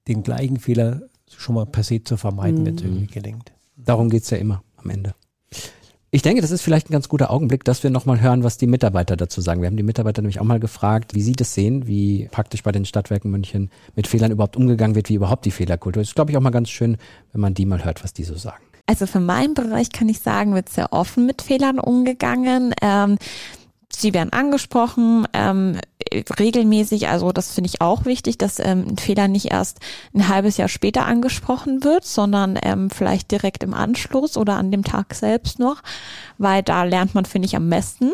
den 0.09 0.23
gleichen 0.23 0.59
Fehler 0.59 1.03
schon 1.37 1.55
mal 1.55 1.67
per 1.67 1.83
se 1.83 2.03
zu 2.03 2.17
vermeiden, 2.17 2.63
mhm. 2.63 2.67
wenn 2.67 2.75
es 2.77 2.83
irgendwie 2.83 3.07
gelingt. 3.07 3.53
Darum 3.77 4.11
geht's 4.11 4.31
ja 4.31 4.39
immer 4.39 4.63
am 4.77 4.91
Ende. 4.91 5.15
Ich 6.13 6.23
denke, 6.23 6.41
das 6.41 6.51
ist 6.51 6.63
vielleicht 6.63 6.89
ein 6.89 6.93
ganz 6.93 7.09
guter 7.09 7.31
Augenblick, 7.31 7.65
dass 7.65 7.83
wir 7.83 7.91
nochmal 7.91 8.21
hören, 8.21 8.43
was 8.43 8.57
die 8.57 8.67
Mitarbeiter 8.67 9.17
dazu 9.17 9.41
sagen. 9.41 9.61
Wir 9.61 9.67
haben 9.67 9.77
die 9.77 9.83
Mitarbeiter 9.83 10.23
nämlich 10.23 10.41
auch 10.41 10.45
mal 10.45 10.61
gefragt, 10.61 11.15
wie 11.15 11.21
sie 11.21 11.33
das 11.33 11.53
sehen, 11.53 11.87
wie 11.87 12.29
praktisch 12.31 12.63
bei 12.63 12.73
den 12.73 12.85
Stadtwerken 12.85 13.31
München 13.31 13.71
mit 13.97 14.07
Fehlern 14.07 14.31
überhaupt 14.31 14.57
umgegangen 14.57 14.95
wird, 14.95 15.09
wie 15.09 15.15
überhaupt 15.15 15.45
die 15.45 15.51
Fehlerkultur 15.51 16.01
ist. 16.01 16.15
Glaube 16.15 16.31
ich 16.31 16.37
auch 16.37 16.43
mal 16.43 16.51
ganz 16.51 16.71
schön, 16.71 16.97
wenn 17.33 17.41
man 17.41 17.55
die 17.55 17.67
mal 17.67 17.85
hört, 17.85 18.03
was 18.05 18.13
die 18.13 18.25
so 18.25 18.37
sagen. 18.37 18.63
Also 18.87 19.07
für 19.07 19.21
meinen 19.21 19.55
Bereich 19.55 19.91
kann 19.91 20.09
ich 20.09 20.21
sagen, 20.21 20.55
wird 20.55 20.69
sehr 20.69 20.93
offen 20.93 21.27
mit 21.27 21.43
Fehlern 21.43 21.81
umgegangen. 21.81 22.73
Ähm, 22.81 23.19
Sie 23.89 24.13
werden 24.13 24.33
angesprochen, 24.33 25.27
ähm, 25.33 25.79
regelmäßig, 26.39 27.09
also 27.09 27.33
das 27.33 27.53
finde 27.53 27.71
ich 27.73 27.81
auch 27.81 28.05
wichtig, 28.05 28.37
dass 28.37 28.59
ähm, 28.59 28.85
ein 28.89 28.99
Fehler 28.99 29.29
nicht 29.29 29.53
erst 29.53 29.79
ein 30.15 30.29
halbes 30.29 30.57
Jahr 30.57 30.69
später 30.69 31.07
angesprochen 31.07 31.85
wird, 31.85 32.05
sondern 32.05 32.59
ähm, 32.63 32.91
vielleicht 32.91 33.31
direkt 33.31 33.63
im 33.63 33.75
Anschluss 33.75 34.37
oder 34.37 34.57
an 34.57 34.71
dem 34.71 34.85
Tag 34.85 35.15
selbst 35.15 35.59
noch, 35.59 35.83
weil 36.37 36.63
da 36.63 36.85
lernt 36.85 37.15
man, 37.15 37.25
finde 37.25 37.47
ich, 37.47 37.57
am 37.57 37.71
besten. 37.71 38.13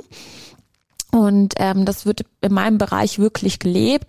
Und 1.15 1.55
ähm, 1.59 1.85
das 1.85 2.07
wird 2.07 2.25
in 2.41 2.55
meinem 2.55 2.79
Bereich 2.79 3.19
wirklich 3.19 3.59
gelebt. 3.59 4.09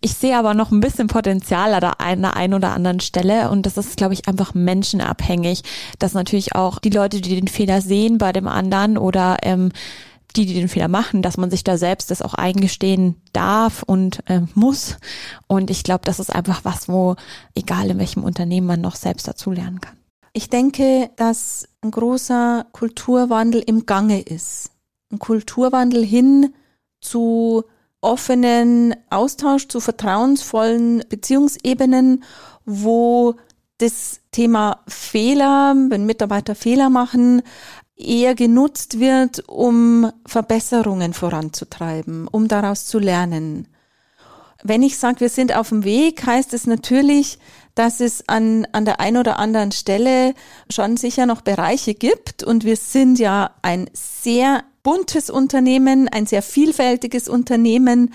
Ich 0.00 0.14
sehe 0.14 0.36
aber 0.36 0.52
noch 0.52 0.72
ein 0.72 0.80
bisschen 0.80 1.06
Potenzial 1.06 1.72
an 1.74 1.80
der 1.80 2.00
einen, 2.00 2.54
oder 2.54 2.72
anderen 2.72 2.98
Stelle 2.98 3.50
und 3.50 3.66
das 3.66 3.76
ist, 3.76 3.96
glaube 3.96 4.14
ich, 4.14 4.26
einfach 4.26 4.52
menschenabhängig, 4.52 5.62
dass 6.00 6.12
natürlich 6.12 6.56
auch 6.56 6.80
die 6.80 6.90
Leute, 6.90 7.20
die 7.20 7.36
den 7.36 7.46
Fehler 7.46 7.80
sehen 7.80 8.18
bei 8.18 8.32
dem 8.32 8.48
anderen 8.48 8.98
oder 8.98 9.36
ähm, 9.42 9.70
die, 10.36 10.46
die 10.46 10.54
den 10.54 10.68
Fehler 10.68 10.88
machen, 10.88 11.22
dass 11.22 11.36
man 11.36 11.50
sich 11.50 11.64
da 11.64 11.76
selbst 11.76 12.10
das 12.10 12.22
auch 12.22 12.34
eingestehen 12.34 13.20
darf 13.32 13.82
und 13.82 14.22
äh, 14.28 14.42
muss. 14.54 14.96
Und 15.46 15.70
ich 15.70 15.82
glaube, 15.82 16.02
das 16.04 16.18
ist 16.18 16.34
einfach 16.34 16.64
was, 16.64 16.88
wo, 16.88 17.16
egal 17.54 17.90
in 17.90 17.98
welchem 17.98 18.24
Unternehmen 18.24 18.66
man 18.66 18.80
noch 18.80 18.96
selbst 18.96 19.26
dazu 19.28 19.50
lernen 19.50 19.80
kann. 19.80 19.96
Ich 20.32 20.48
denke, 20.48 21.10
dass 21.16 21.68
ein 21.82 21.90
großer 21.90 22.66
Kulturwandel 22.72 23.62
im 23.66 23.86
Gange 23.86 24.20
ist. 24.20 24.70
Ein 25.12 25.18
Kulturwandel 25.18 26.04
hin 26.04 26.54
zu 27.00 27.64
offenen 28.00 28.94
Austausch, 29.10 29.68
zu 29.68 29.80
vertrauensvollen 29.80 31.04
Beziehungsebenen, 31.08 32.22
wo 32.64 33.34
das 33.78 34.20
Thema 34.30 34.82
Fehler, 34.86 35.74
wenn 35.88 36.06
Mitarbeiter 36.06 36.54
Fehler 36.54 36.90
machen, 36.90 37.42
eher 38.00 38.34
genutzt 38.34 38.98
wird, 38.98 39.48
um 39.48 40.10
Verbesserungen 40.26 41.12
voranzutreiben, 41.12 42.28
um 42.28 42.48
daraus 42.48 42.86
zu 42.86 42.98
lernen. 42.98 43.68
Wenn 44.62 44.82
ich 44.82 44.98
sage, 44.98 45.20
wir 45.20 45.28
sind 45.28 45.56
auf 45.56 45.70
dem 45.70 45.84
Weg, 45.84 46.26
heißt 46.26 46.52
es 46.52 46.66
natürlich, 46.66 47.38
dass 47.74 48.00
es 48.00 48.28
an, 48.28 48.66
an 48.72 48.84
der 48.84 49.00
einen 49.00 49.16
oder 49.16 49.38
anderen 49.38 49.72
Stelle 49.72 50.34
schon 50.68 50.98
sicher 50.98 51.26
noch 51.26 51.40
Bereiche 51.40 51.94
gibt. 51.94 52.42
Und 52.42 52.64
wir 52.64 52.76
sind 52.76 53.18
ja 53.18 53.52
ein 53.62 53.88
sehr 53.94 54.64
buntes 54.82 55.30
Unternehmen, 55.30 56.08
ein 56.08 56.26
sehr 56.26 56.42
vielfältiges 56.42 57.28
Unternehmen. 57.28 58.12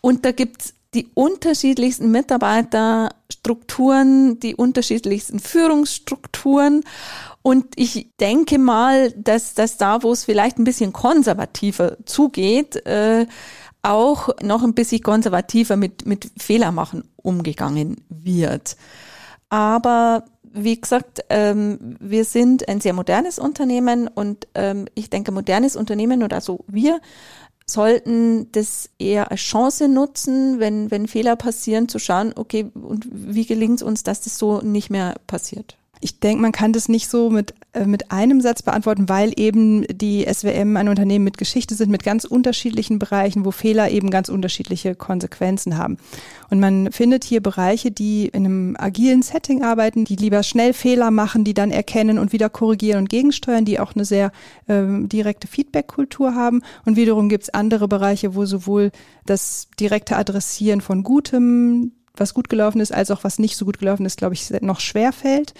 Und 0.00 0.24
da 0.24 0.32
gibt's 0.32 0.72
die 0.94 1.10
unterschiedlichsten 1.14 2.10
Mitarbeiterstrukturen, 2.10 4.40
die 4.40 4.54
unterschiedlichsten 4.54 5.38
Führungsstrukturen. 5.38 6.82
Und 7.48 7.64
ich 7.76 8.10
denke 8.20 8.58
mal, 8.58 9.10
dass, 9.12 9.54
dass 9.54 9.78
da, 9.78 10.02
wo 10.02 10.12
es 10.12 10.26
vielleicht 10.26 10.58
ein 10.58 10.64
bisschen 10.64 10.92
konservativer 10.92 11.96
zugeht, 12.04 12.84
äh, 12.84 13.26
auch 13.80 14.28
noch 14.42 14.62
ein 14.62 14.74
bisschen 14.74 15.02
konservativer 15.02 15.76
mit, 15.76 16.04
mit 16.04 16.30
Fehlermachen 16.36 17.04
umgegangen 17.16 18.04
wird. 18.10 18.76
Aber 19.48 20.26
wie 20.42 20.78
gesagt, 20.78 21.24
ähm, 21.30 21.96
wir 21.98 22.26
sind 22.26 22.68
ein 22.68 22.82
sehr 22.82 22.92
modernes 22.92 23.38
Unternehmen 23.38 24.08
und 24.08 24.46
ähm, 24.54 24.84
ich 24.94 25.08
denke, 25.08 25.32
modernes 25.32 25.74
Unternehmen 25.74 26.22
oder 26.22 26.42
so 26.42 26.66
wir 26.66 27.00
sollten 27.64 28.52
das 28.52 28.90
eher 28.98 29.30
als 29.30 29.40
Chance 29.40 29.88
nutzen, 29.88 30.60
wenn, 30.60 30.90
wenn 30.90 31.08
Fehler 31.08 31.36
passieren, 31.36 31.88
zu 31.88 31.98
schauen, 31.98 32.34
okay, 32.36 32.70
und 32.74 33.08
wie 33.10 33.46
gelingt 33.46 33.76
es 33.76 33.82
uns, 33.82 34.02
dass 34.02 34.20
das 34.20 34.36
so 34.36 34.60
nicht 34.60 34.90
mehr 34.90 35.14
passiert? 35.26 35.77
Ich 36.00 36.20
denke, 36.20 36.40
man 36.42 36.52
kann 36.52 36.72
das 36.72 36.88
nicht 36.88 37.08
so 37.08 37.30
mit, 37.30 37.54
äh, 37.72 37.84
mit 37.84 38.10
einem 38.12 38.40
Satz 38.40 38.62
beantworten, 38.62 39.08
weil 39.08 39.32
eben 39.36 39.84
die 39.88 40.26
SWM 40.26 40.76
ein 40.76 40.88
Unternehmen 40.88 41.24
mit 41.24 41.38
Geschichte 41.38 41.74
sind, 41.74 41.90
mit 41.90 42.04
ganz 42.04 42.24
unterschiedlichen 42.24 42.98
Bereichen, 42.98 43.44
wo 43.44 43.50
Fehler 43.50 43.90
eben 43.90 44.10
ganz 44.10 44.28
unterschiedliche 44.28 44.94
Konsequenzen 44.94 45.76
haben. 45.76 45.96
Und 46.50 46.60
man 46.60 46.92
findet 46.92 47.24
hier 47.24 47.42
Bereiche, 47.42 47.90
die 47.90 48.26
in 48.26 48.44
einem 48.44 48.76
agilen 48.78 49.22
Setting 49.22 49.62
arbeiten, 49.62 50.04
die 50.04 50.16
lieber 50.16 50.42
schnell 50.42 50.72
Fehler 50.72 51.10
machen, 51.10 51.44
die 51.44 51.54
dann 51.54 51.70
erkennen 51.70 52.18
und 52.18 52.32
wieder 52.32 52.48
korrigieren 52.48 53.00
und 53.00 53.08
gegensteuern, 53.08 53.64
die 53.64 53.80
auch 53.80 53.94
eine 53.94 54.04
sehr 54.04 54.32
ähm, 54.68 55.08
direkte 55.08 55.48
Feedback-Kultur 55.48 56.34
haben. 56.34 56.62
Und 56.84 56.96
wiederum 56.96 57.28
gibt 57.28 57.44
es 57.44 57.50
andere 57.50 57.88
Bereiche, 57.88 58.34
wo 58.34 58.46
sowohl 58.46 58.92
das 59.26 59.68
direkte 59.78 60.16
Adressieren 60.16 60.80
von 60.80 61.02
Gutem, 61.02 61.92
was 62.16 62.34
gut 62.34 62.48
gelaufen 62.48 62.80
ist, 62.80 62.92
als 62.92 63.10
auch 63.10 63.24
was 63.24 63.38
nicht 63.38 63.56
so 63.56 63.64
gut 63.64 63.78
gelaufen 63.78 64.06
ist, 64.06 64.16
glaube 64.16 64.34
ich, 64.34 64.50
noch 64.60 64.80
schwer 64.80 65.12
fällt. 65.12 65.54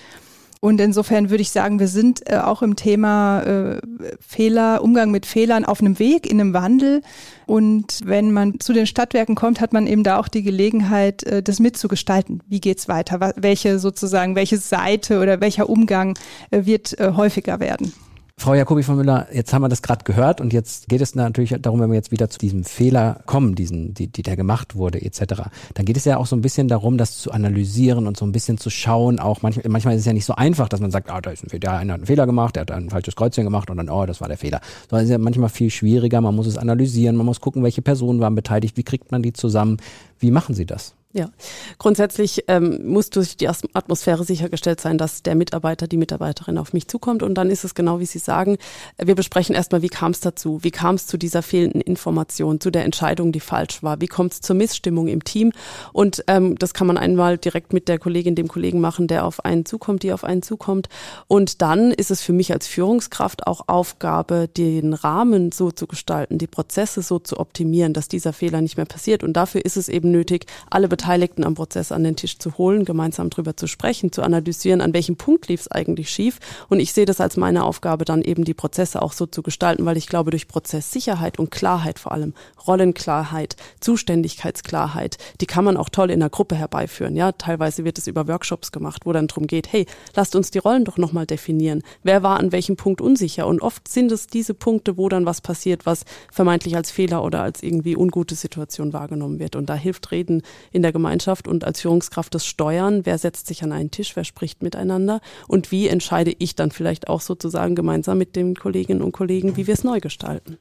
Und 0.60 0.80
insofern 0.80 1.30
würde 1.30 1.42
ich 1.42 1.50
sagen, 1.50 1.78
wir 1.78 1.88
sind 1.88 2.28
äh, 2.30 2.38
auch 2.38 2.62
im 2.62 2.74
Thema 2.74 3.42
äh, 3.42 3.80
Fehler, 4.20 4.82
Umgang 4.82 5.10
mit 5.10 5.24
Fehlern 5.24 5.64
auf 5.64 5.80
einem 5.80 5.98
Weg, 5.98 6.26
in 6.28 6.40
einem 6.40 6.52
Wandel. 6.52 7.02
Und 7.46 8.00
wenn 8.04 8.32
man 8.32 8.58
zu 8.58 8.72
den 8.72 8.86
Stadtwerken 8.86 9.34
kommt, 9.34 9.60
hat 9.60 9.72
man 9.72 9.86
eben 9.86 10.02
da 10.02 10.18
auch 10.18 10.28
die 10.28 10.42
Gelegenheit, 10.42 11.22
äh, 11.24 11.42
das 11.42 11.60
mitzugestalten. 11.60 12.42
Wie 12.48 12.60
geht's 12.60 12.88
weiter? 12.88 13.34
Welche 13.36 13.78
sozusagen, 13.78 14.34
welche 14.34 14.58
Seite 14.58 15.20
oder 15.20 15.40
welcher 15.40 15.68
Umgang 15.68 16.18
äh, 16.50 16.66
wird 16.66 16.98
äh, 16.98 17.12
häufiger 17.14 17.60
werden? 17.60 17.92
Frau 18.40 18.54
Jacobi 18.54 18.84
von 18.84 18.94
Müller, 18.94 19.26
jetzt 19.32 19.52
haben 19.52 19.62
wir 19.62 19.68
das 19.68 19.82
gerade 19.82 20.04
gehört 20.04 20.40
und 20.40 20.52
jetzt 20.52 20.88
geht 20.88 21.00
es 21.00 21.16
natürlich 21.16 21.56
darum, 21.60 21.80
wenn 21.80 21.90
wir 21.90 21.96
jetzt 21.96 22.12
wieder 22.12 22.30
zu 22.30 22.38
diesem 22.38 22.62
Fehler 22.62 23.20
kommen, 23.26 23.56
diesen, 23.56 23.94
die, 23.94 24.06
die 24.06 24.22
der 24.22 24.36
gemacht 24.36 24.76
wurde, 24.76 25.02
etc. 25.02 25.50
Dann 25.74 25.84
geht 25.84 25.96
es 25.96 26.04
ja 26.04 26.18
auch 26.18 26.26
so 26.26 26.36
ein 26.36 26.40
bisschen 26.40 26.68
darum, 26.68 26.98
das 26.98 27.18
zu 27.18 27.32
analysieren 27.32 28.06
und 28.06 28.16
so 28.16 28.24
ein 28.24 28.30
bisschen 28.30 28.56
zu 28.56 28.70
schauen. 28.70 29.18
Auch 29.18 29.42
manchmal, 29.42 29.68
manchmal 29.68 29.94
ist 29.94 30.00
es 30.02 30.06
ja 30.06 30.12
nicht 30.12 30.24
so 30.24 30.36
einfach, 30.36 30.68
dass 30.68 30.78
man 30.80 30.92
sagt, 30.92 31.10
ah, 31.10 31.20
da 31.20 31.32
ist 31.32 31.42
ein 31.42 31.50
Fehler, 31.50 31.58
der 31.58 31.72
eine 31.78 31.92
hat 31.92 31.98
einen 31.98 32.06
Fehler 32.06 32.26
gemacht, 32.26 32.54
der 32.54 32.60
hat 32.60 32.70
ein 32.70 32.90
falsches 32.90 33.16
Kreuzchen 33.16 33.42
gemacht 33.42 33.70
und 33.70 33.76
dann, 33.76 33.88
oh, 33.88 34.06
das 34.06 34.20
war 34.20 34.28
der 34.28 34.38
Fehler. 34.38 34.60
Sondern 34.88 35.04
es 35.04 35.10
ist 35.10 35.12
ja 35.12 35.18
manchmal 35.18 35.48
viel 35.48 35.70
schwieriger. 35.70 36.20
Man 36.20 36.36
muss 36.36 36.46
es 36.46 36.56
analysieren, 36.56 37.16
man 37.16 37.26
muss 37.26 37.40
gucken, 37.40 37.64
welche 37.64 37.82
Personen 37.82 38.20
waren 38.20 38.36
beteiligt, 38.36 38.76
wie 38.76 38.84
kriegt 38.84 39.10
man 39.10 39.20
die 39.20 39.32
zusammen. 39.32 39.78
Wie 40.20 40.30
machen 40.30 40.54
Sie 40.54 40.64
das? 40.64 40.94
Ja, 41.14 41.30
grundsätzlich 41.78 42.44
ähm, 42.48 42.86
muss 42.86 43.08
durch 43.08 43.38
die 43.38 43.48
Atmosphäre 43.48 44.24
sichergestellt 44.24 44.78
sein, 44.78 44.98
dass 44.98 45.22
der 45.22 45.36
Mitarbeiter, 45.36 45.88
die 45.88 45.96
Mitarbeiterin 45.96 46.58
auf 46.58 46.74
mich 46.74 46.86
zukommt. 46.86 47.22
Und 47.22 47.34
dann 47.36 47.48
ist 47.48 47.64
es 47.64 47.74
genau, 47.74 47.98
wie 47.98 48.04
Sie 48.04 48.18
sagen, 48.18 48.58
wir 48.98 49.14
besprechen 49.14 49.54
erstmal, 49.54 49.80
wie 49.80 49.88
kam 49.88 50.10
es 50.10 50.20
dazu? 50.20 50.58
Wie 50.62 50.70
kam 50.70 50.96
es 50.96 51.06
zu 51.06 51.16
dieser 51.16 51.40
fehlenden 51.40 51.80
Information, 51.80 52.60
zu 52.60 52.70
der 52.70 52.84
Entscheidung, 52.84 53.32
die 53.32 53.40
falsch 53.40 53.82
war? 53.82 54.02
Wie 54.02 54.06
kommt 54.06 54.34
es 54.34 54.42
zur 54.42 54.54
Missstimmung 54.54 55.08
im 55.08 55.24
Team? 55.24 55.52
Und 55.94 56.24
ähm, 56.26 56.58
das 56.58 56.74
kann 56.74 56.86
man 56.86 56.98
einmal 56.98 57.38
direkt 57.38 57.72
mit 57.72 57.88
der 57.88 57.98
Kollegin, 57.98 58.34
dem 58.34 58.48
Kollegen 58.48 58.80
machen, 58.80 59.06
der 59.06 59.24
auf 59.24 59.46
einen 59.46 59.64
zukommt, 59.64 60.02
die 60.02 60.12
auf 60.12 60.24
einen 60.24 60.42
zukommt. 60.42 60.90
Und 61.26 61.62
dann 61.62 61.90
ist 61.90 62.10
es 62.10 62.20
für 62.20 62.34
mich 62.34 62.52
als 62.52 62.66
Führungskraft 62.66 63.46
auch 63.46 63.62
Aufgabe, 63.68 64.46
den 64.46 64.92
Rahmen 64.92 65.52
so 65.52 65.70
zu 65.70 65.86
gestalten, 65.86 66.36
die 66.36 66.46
Prozesse 66.46 67.00
so 67.00 67.18
zu 67.18 67.40
optimieren, 67.40 67.94
dass 67.94 68.08
dieser 68.08 68.34
Fehler 68.34 68.60
nicht 68.60 68.76
mehr 68.76 68.84
passiert. 68.84 69.24
Und 69.24 69.32
dafür 69.32 69.64
ist 69.64 69.78
es 69.78 69.88
eben 69.88 70.10
nötig, 70.10 70.44
alle 70.68 70.97
Beteiligten 70.98 71.44
am 71.44 71.54
Prozess 71.54 71.92
an 71.92 72.02
den 72.02 72.16
Tisch 72.16 72.38
zu 72.38 72.58
holen, 72.58 72.84
gemeinsam 72.84 73.30
drüber 73.30 73.56
zu 73.56 73.68
sprechen, 73.68 74.10
zu 74.10 74.22
analysieren, 74.22 74.80
an 74.80 74.92
welchem 74.92 75.16
Punkt 75.16 75.46
lief 75.46 75.60
es 75.60 75.70
eigentlich 75.70 76.10
schief. 76.10 76.40
Und 76.68 76.80
ich 76.80 76.92
sehe 76.92 77.06
das 77.06 77.20
als 77.20 77.36
meine 77.36 77.62
Aufgabe, 77.62 78.04
dann 78.04 78.20
eben 78.20 78.44
die 78.44 78.52
Prozesse 78.52 79.00
auch 79.00 79.12
so 79.12 79.24
zu 79.24 79.42
gestalten, 79.42 79.86
weil 79.86 79.96
ich 79.96 80.08
glaube, 80.08 80.32
durch 80.32 80.48
Prozesssicherheit 80.48 81.38
und 81.38 81.52
Klarheit 81.52 82.00
vor 82.00 82.10
allem, 82.10 82.34
Rollenklarheit, 82.66 83.54
Zuständigkeitsklarheit, 83.78 85.18
die 85.40 85.46
kann 85.46 85.64
man 85.64 85.76
auch 85.76 85.88
toll 85.88 86.10
in 86.10 86.18
der 86.18 86.30
Gruppe 86.30 86.56
herbeiführen. 86.56 87.14
Ja, 87.14 87.30
teilweise 87.30 87.84
wird 87.84 87.96
es 87.96 88.08
über 88.08 88.26
Workshops 88.26 88.72
gemacht, 88.72 89.06
wo 89.06 89.12
dann 89.12 89.28
drum 89.28 89.46
geht, 89.46 89.72
hey, 89.72 89.86
lasst 90.16 90.34
uns 90.34 90.50
die 90.50 90.58
Rollen 90.58 90.84
doch 90.84 90.98
nochmal 90.98 91.26
definieren. 91.26 91.82
Wer 92.02 92.24
war 92.24 92.40
an 92.40 92.50
welchem 92.50 92.74
Punkt 92.74 93.00
unsicher? 93.00 93.46
Und 93.46 93.62
oft 93.62 93.86
sind 93.86 94.10
es 94.10 94.26
diese 94.26 94.52
Punkte, 94.52 94.98
wo 94.98 95.08
dann 95.08 95.26
was 95.26 95.40
passiert, 95.40 95.86
was 95.86 96.04
vermeintlich 96.32 96.74
als 96.74 96.90
Fehler 96.90 97.22
oder 97.22 97.40
als 97.40 97.62
irgendwie 97.62 97.96
ungute 97.96 98.34
Situation 98.34 98.92
wahrgenommen 98.92 99.38
wird. 99.38 99.54
Und 99.54 99.70
da 99.70 99.74
hilft 99.74 100.10
Reden 100.10 100.42
in 100.72 100.82
der 100.82 100.87
der 100.88 100.92
Gemeinschaft 100.94 101.46
und 101.46 101.64
als 101.64 101.82
Führungskraft 101.82 102.34
das 102.34 102.46
Steuern. 102.46 103.04
Wer 103.04 103.18
setzt 103.18 103.46
sich 103.46 103.62
an 103.62 103.72
einen 103.72 103.90
Tisch? 103.90 104.16
Wer 104.16 104.24
spricht 104.24 104.62
miteinander? 104.62 105.20
Und 105.46 105.70
wie 105.70 105.86
entscheide 105.86 106.34
ich 106.38 106.54
dann 106.54 106.70
vielleicht 106.70 107.08
auch 107.08 107.20
sozusagen 107.20 107.74
gemeinsam 107.74 108.16
mit 108.16 108.36
den 108.36 108.54
Kolleginnen 108.54 109.02
und 109.02 109.12
Kollegen, 109.12 109.56
wie 109.56 109.66
wir 109.66 109.74
es 109.74 109.84
neu 109.84 110.00
gestalten? 110.00 110.56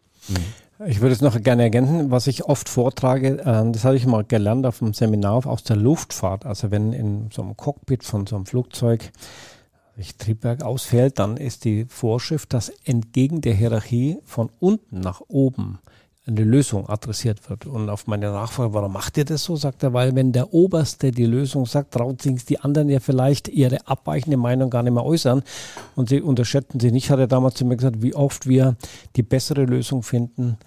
Ich 0.86 1.00
würde 1.00 1.13
es 1.13 1.22
noch 1.22 1.42
gerne 1.42 1.63
ergänzen, 1.63 2.12
was 2.12 2.28
ich 2.28 2.44
oft 2.44 2.68
vortrage, 2.68 3.40
äh, 3.40 3.72
das 3.72 3.86
habe 3.86 3.96
ich 3.96 4.06
mal 4.06 4.24
gelernt 4.24 4.66
auf 4.66 4.82
einem 4.82 4.94
Seminar 4.94 5.48
aus 5.48 5.63
der 5.63 5.78
Luftfahrt. 5.78 6.46
Also 6.46 6.70
wenn 6.70 6.92
in 6.92 7.30
so 7.34 7.42
einem 7.42 7.56
Cockpit 7.56 8.04
von 8.04 8.28
so 8.28 8.36
einem 8.36 8.46
Flugzeug 8.46 9.12
Triebwerk 10.20 10.62
ausfällt, 10.62 11.18
dann 11.18 11.38
ist 11.38 11.66
die 11.66 11.86
Vorschrift, 11.86 12.54
dass 12.54 12.70
entgegen 12.84 13.42
der 13.42 13.56
Hierarchie 13.56 14.20
von 14.26 14.50
unten 14.60 15.00
nach 15.00 15.22
oben 15.28 15.80
eine 16.28 16.44
Lösung 16.44 16.90
adressiert 16.90 17.50
wird. 17.50 17.66
Und 17.66 17.90
auf 17.90 18.08
meine 18.08 18.32
Nachfrage, 18.32 18.74
warum 18.74 18.94
macht 18.94 19.18
ihr 19.18 19.26
das 19.26 19.44
so, 19.44 19.56
sagt 19.56 19.84
er, 19.84 19.94
weil 19.94 20.16
wenn 20.16 20.32
der 20.32 20.54
Oberste 20.54 21.12
die 21.12 21.26
Lösung 21.26 21.66
sagt, 21.66 21.94
traut 21.94 22.22
sich 22.22 22.46
die 22.46 22.60
anderen 22.60 22.90
ja 22.90 23.00
vielleicht 23.00 23.48
ihre 23.48 23.88
abweichende 23.88 24.38
Meinung 24.38 24.70
gar 24.70 24.84
nicht 24.84 24.94
mehr 24.94 25.06
äußern. 25.06 25.44
Und 25.96 26.10
sie 26.10 26.22
unterschätzen 26.22 26.80
sich 26.80 26.92
nicht, 26.92 27.10
hat 27.10 27.20
er 27.20 27.28
damals 27.28 27.56
zu 27.56 27.66
mir 27.66 27.78
gesagt, 27.78 28.02
wie 28.02 28.13
oft 28.13 28.48
wir 28.48 28.76
die 29.16 29.24
bessere 29.24 29.66
Lösung 29.66 30.04
finden, 30.04 30.58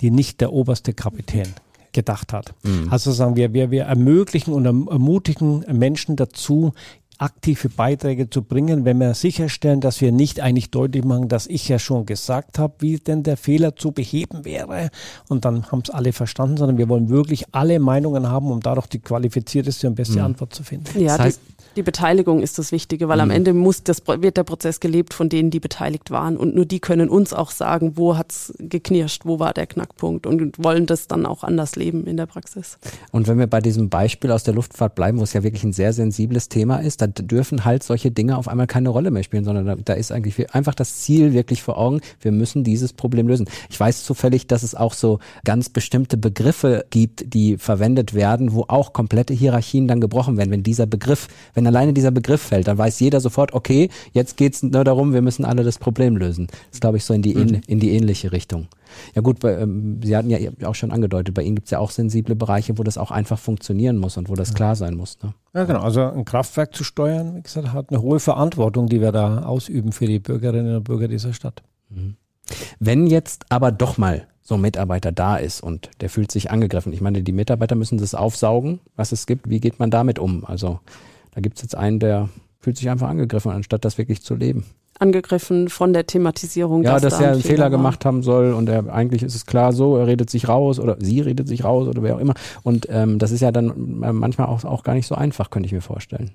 die 0.00 0.10
nicht 0.10 0.40
der 0.40 0.52
oberste 0.52 0.92
Kapitän 0.92 1.48
gedacht 1.92 2.32
hat. 2.34 2.54
Mhm. 2.62 2.88
Also 2.90 3.10
sagen 3.10 3.36
wir, 3.36 3.54
wir, 3.54 3.70
wir 3.70 3.84
ermöglichen 3.84 4.52
und 4.52 4.66
ermutigen 4.66 5.64
Menschen 5.72 6.16
dazu, 6.16 6.74
aktive 7.18 7.68
Beiträge 7.68 8.28
zu 8.30 8.42
bringen, 8.42 8.84
wenn 8.84 8.98
wir 8.98 9.14
sicherstellen, 9.14 9.80
dass 9.80 10.00
wir 10.00 10.12
nicht 10.12 10.40
eigentlich 10.40 10.70
deutlich 10.70 11.04
machen, 11.04 11.28
dass 11.28 11.46
ich 11.46 11.68
ja 11.68 11.78
schon 11.78 12.06
gesagt 12.06 12.58
habe, 12.58 12.74
wie 12.80 12.96
denn 12.98 13.22
der 13.22 13.36
Fehler 13.36 13.76
zu 13.76 13.92
beheben 13.92 14.44
wäre 14.44 14.90
und 15.28 15.44
dann 15.44 15.70
haben 15.70 15.82
es 15.82 15.90
alle 15.90 16.12
verstanden, 16.12 16.56
sondern 16.56 16.78
wir 16.78 16.88
wollen 16.88 17.08
wirklich 17.08 17.44
alle 17.52 17.78
Meinungen 17.80 18.28
haben, 18.28 18.50
um 18.50 18.60
dadurch 18.60 18.86
die 18.86 18.98
qualifizierteste 18.98 19.88
und 19.88 19.94
beste 19.94 20.18
mhm. 20.18 20.26
Antwort 20.26 20.54
zu 20.54 20.62
finden. 20.62 21.00
Ja, 21.00 21.16
das 21.16 21.26
heißt, 21.26 21.40
die 21.76 21.82
Beteiligung 21.82 22.42
ist 22.42 22.58
das 22.58 22.72
Wichtige, 22.72 23.08
weil 23.08 23.18
mhm. 23.18 23.22
am 23.22 23.30
Ende 23.30 23.52
muss 23.52 23.82
das, 23.82 24.02
wird 24.06 24.36
der 24.36 24.44
Prozess 24.44 24.80
gelebt 24.80 25.12
von 25.12 25.28
denen, 25.28 25.50
die 25.50 25.60
beteiligt 25.60 26.10
waren. 26.10 26.36
Und 26.36 26.54
nur 26.54 26.64
die 26.64 26.80
können 26.80 27.08
uns 27.08 27.32
auch 27.32 27.50
sagen, 27.50 27.92
wo 27.96 28.16
hat's 28.16 28.54
geknirscht, 28.58 29.26
wo 29.26 29.38
war 29.38 29.52
der 29.52 29.66
Knackpunkt 29.66 30.26
und 30.26 30.62
wollen 30.62 30.86
das 30.86 31.06
dann 31.06 31.26
auch 31.26 31.44
anders 31.44 31.76
leben 31.76 32.06
in 32.06 32.16
der 32.16 32.26
Praxis. 32.26 32.78
Und 33.12 33.28
wenn 33.28 33.38
wir 33.38 33.46
bei 33.46 33.60
diesem 33.60 33.90
Beispiel 33.90 34.30
aus 34.30 34.42
der 34.42 34.54
Luftfahrt 34.54 34.94
bleiben, 34.94 35.18
wo 35.18 35.22
es 35.22 35.34
ja 35.34 35.42
wirklich 35.42 35.64
ein 35.64 35.72
sehr 35.72 35.92
sensibles 35.92 36.48
Thema 36.48 36.78
ist, 36.78 37.02
da 37.02 37.06
dürfen 37.06 37.64
halt 37.64 37.82
solche 37.82 38.10
Dinge 38.10 38.38
auf 38.38 38.48
einmal 38.48 38.66
keine 38.66 38.88
Rolle 38.88 39.10
mehr 39.10 39.22
spielen, 39.22 39.44
sondern 39.44 39.66
da, 39.66 39.76
da 39.76 39.92
ist 39.92 40.12
eigentlich 40.12 40.54
einfach 40.54 40.74
das 40.74 40.98
Ziel 40.98 41.34
wirklich 41.34 41.62
vor 41.62 41.76
Augen, 41.76 42.00
wir 42.20 42.32
müssen 42.32 42.64
dieses 42.64 42.94
Problem 42.94 43.28
lösen. 43.28 43.48
Ich 43.68 43.78
weiß 43.78 44.04
zufällig, 44.04 44.46
dass 44.46 44.62
es 44.62 44.74
auch 44.74 44.94
so 44.94 45.18
ganz 45.44 45.68
bestimmte 45.68 46.16
Begriffe 46.16 46.86
gibt, 46.90 47.34
die 47.34 47.58
verwendet 47.58 48.14
werden, 48.14 48.54
wo 48.54 48.64
auch 48.68 48.94
komplette 48.94 49.34
Hierarchien 49.34 49.88
dann 49.88 50.00
gebrochen 50.00 50.38
werden, 50.38 50.50
wenn 50.50 50.62
dieser 50.62 50.86
Begriff, 50.86 51.28
wenn 51.52 51.65
wenn 51.66 51.74
alleine 51.74 51.92
dieser 51.92 52.12
Begriff 52.12 52.42
fällt, 52.42 52.68
dann 52.68 52.78
weiß 52.78 53.00
jeder 53.00 53.20
sofort, 53.20 53.52
okay, 53.52 53.90
jetzt 54.12 54.36
geht's 54.36 54.62
nur 54.62 54.84
darum, 54.84 55.12
wir 55.12 55.22
müssen 55.22 55.44
alle 55.44 55.64
das 55.64 55.78
Problem 55.78 56.16
lösen. 56.16 56.46
Das 56.46 56.74
ist, 56.74 56.80
glaube 56.80 56.96
ich, 56.96 57.04
so 57.04 57.12
in 57.12 57.22
die, 57.22 57.34
mhm. 57.34 57.60
in 57.66 57.80
die 57.80 57.90
ähnliche 57.90 58.30
Richtung. 58.30 58.68
Ja 59.14 59.22
gut, 59.22 59.40
bei, 59.40 59.54
ähm, 59.54 60.00
Sie 60.02 60.16
hatten 60.16 60.30
ja 60.30 60.38
auch 60.64 60.76
schon 60.76 60.92
angedeutet, 60.92 61.34
bei 61.34 61.42
Ihnen 61.42 61.56
gibt 61.56 61.66
es 61.66 61.72
ja 61.72 61.80
auch 61.80 61.90
sensible 61.90 62.36
Bereiche, 62.36 62.78
wo 62.78 62.84
das 62.84 62.98
auch 62.98 63.10
einfach 63.10 63.38
funktionieren 63.38 63.96
muss 63.96 64.16
und 64.16 64.28
wo 64.28 64.34
das 64.34 64.54
klar 64.54 64.76
sein 64.76 64.94
muss. 64.94 65.18
Ne? 65.22 65.34
Ja 65.54 65.64
genau, 65.64 65.80
also 65.80 66.02
ein 66.02 66.24
Kraftwerk 66.24 66.74
zu 66.74 66.84
steuern, 66.84 67.34
wie 67.36 67.42
gesagt, 67.42 67.72
hat 67.72 67.90
eine 67.90 68.00
hohe 68.00 68.20
Verantwortung, 68.20 68.88
die 68.88 69.00
wir 69.00 69.10
da 69.10 69.42
ausüben 69.42 69.90
für 69.90 70.06
die 70.06 70.20
Bürgerinnen 70.20 70.76
und 70.76 70.84
Bürger 70.84 71.08
dieser 71.08 71.32
Stadt. 71.32 71.62
Mhm. 71.90 72.16
Wenn 72.78 73.08
jetzt 73.08 73.46
aber 73.48 73.72
doch 73.72 73.98
mal 73.98 74.28
so 74.46 74.54
ein 74.54 74.60
Mitarbeiter 74.60 75.10
da 75.10 75.36
ist 75.36 75.60
und 75.60 75.90
der 76.00 76.08
fühlt 76.08 76.30
sich 76.30 76.52
angegriffen. 76.52 76.92
Ich 76.92 77.00
meine, 77.00 77.22
die 77.22 77.32
Mitarbeiter 77.32 77.74
müssen 77.74 77.98
das 77.98 78.14
aufsaugen, 78.14 78.78
was 78.94 79.10
es 79.10 79.26
gibt. 79.26 79.50
Wie 79.50 79.58
geht 79.58 79.80
man 79.80 79.90
damit 79.90 80.20
um? 80.20 80.44
Also 80.44 80.78
da 81.36 81.42
gibt 81.42 81.58
es 81.58 81.62
jetzt 81.62 81.76
einen, 81.76 82.00
der 82.00 82.30
fühlt 82.58 82.78
sich 82.78 82.88
einfach 82.88 83.08
angegriffen, 83.08 83.52
anstatt 83.52 83.84
das 83.84 83.98
wirklich 83.98 84.22
zu 84.22 84.34
leben. 84.34 84.64
Angegriffen 84.98 85.68
von 85.68 85.92
der 85.92 86.06
Thematisierung. 86.06 86.82
Ja, 86.82 86.94
dass, 86.94 87.02
dass 87.02 87.18
da 87.18 87.24
er 87.24 87.32
einen 87.32 87.42
Fehler, 87.42 87.54
Fehler 87.54 87.70
gemacht 87.70 88.06
haben 88.06 88.22
soll 88.22 88.54
und 88.54 88.70
er 88.70 88.90
eigentlich 88.90 89.22
ist 89.22 89.34
es 89.34 89.44
klar 89.44 89.74
so, 89.74 89.98
er 89.98 90.06
redet 90.06 90.30
sich 90.30 90.48
raus 90.48 90.80
oder 90.80 90.96
sie 90.98 91.20
redet 91.20 91.46
sich 91.46 91.62
raus 91.62 91.88
oder 91.88 92.02
wer 92.02 92.16
auch 92.16 92.20
immer. 92.20 92.32
Und 92.62 92.86
ähm, 92.88 93.18
das 93.18 93.32
ist 93.32 93.42
ja 93.42 93.52
dann 93.52 94.02
äh, 94.02 94.12
manchmal 94.14 94.46
auch, 94.46 94.64
auch 94.64 94.82
gar 94.82 94.94
nicht 94.94 95.06
so 95.06 95.14
einfach, 95.14 95.50
könnte 95.50 95.66
ich 95.66 95.72
mir 95.72 95.82
vorstellen. 95.82 96.30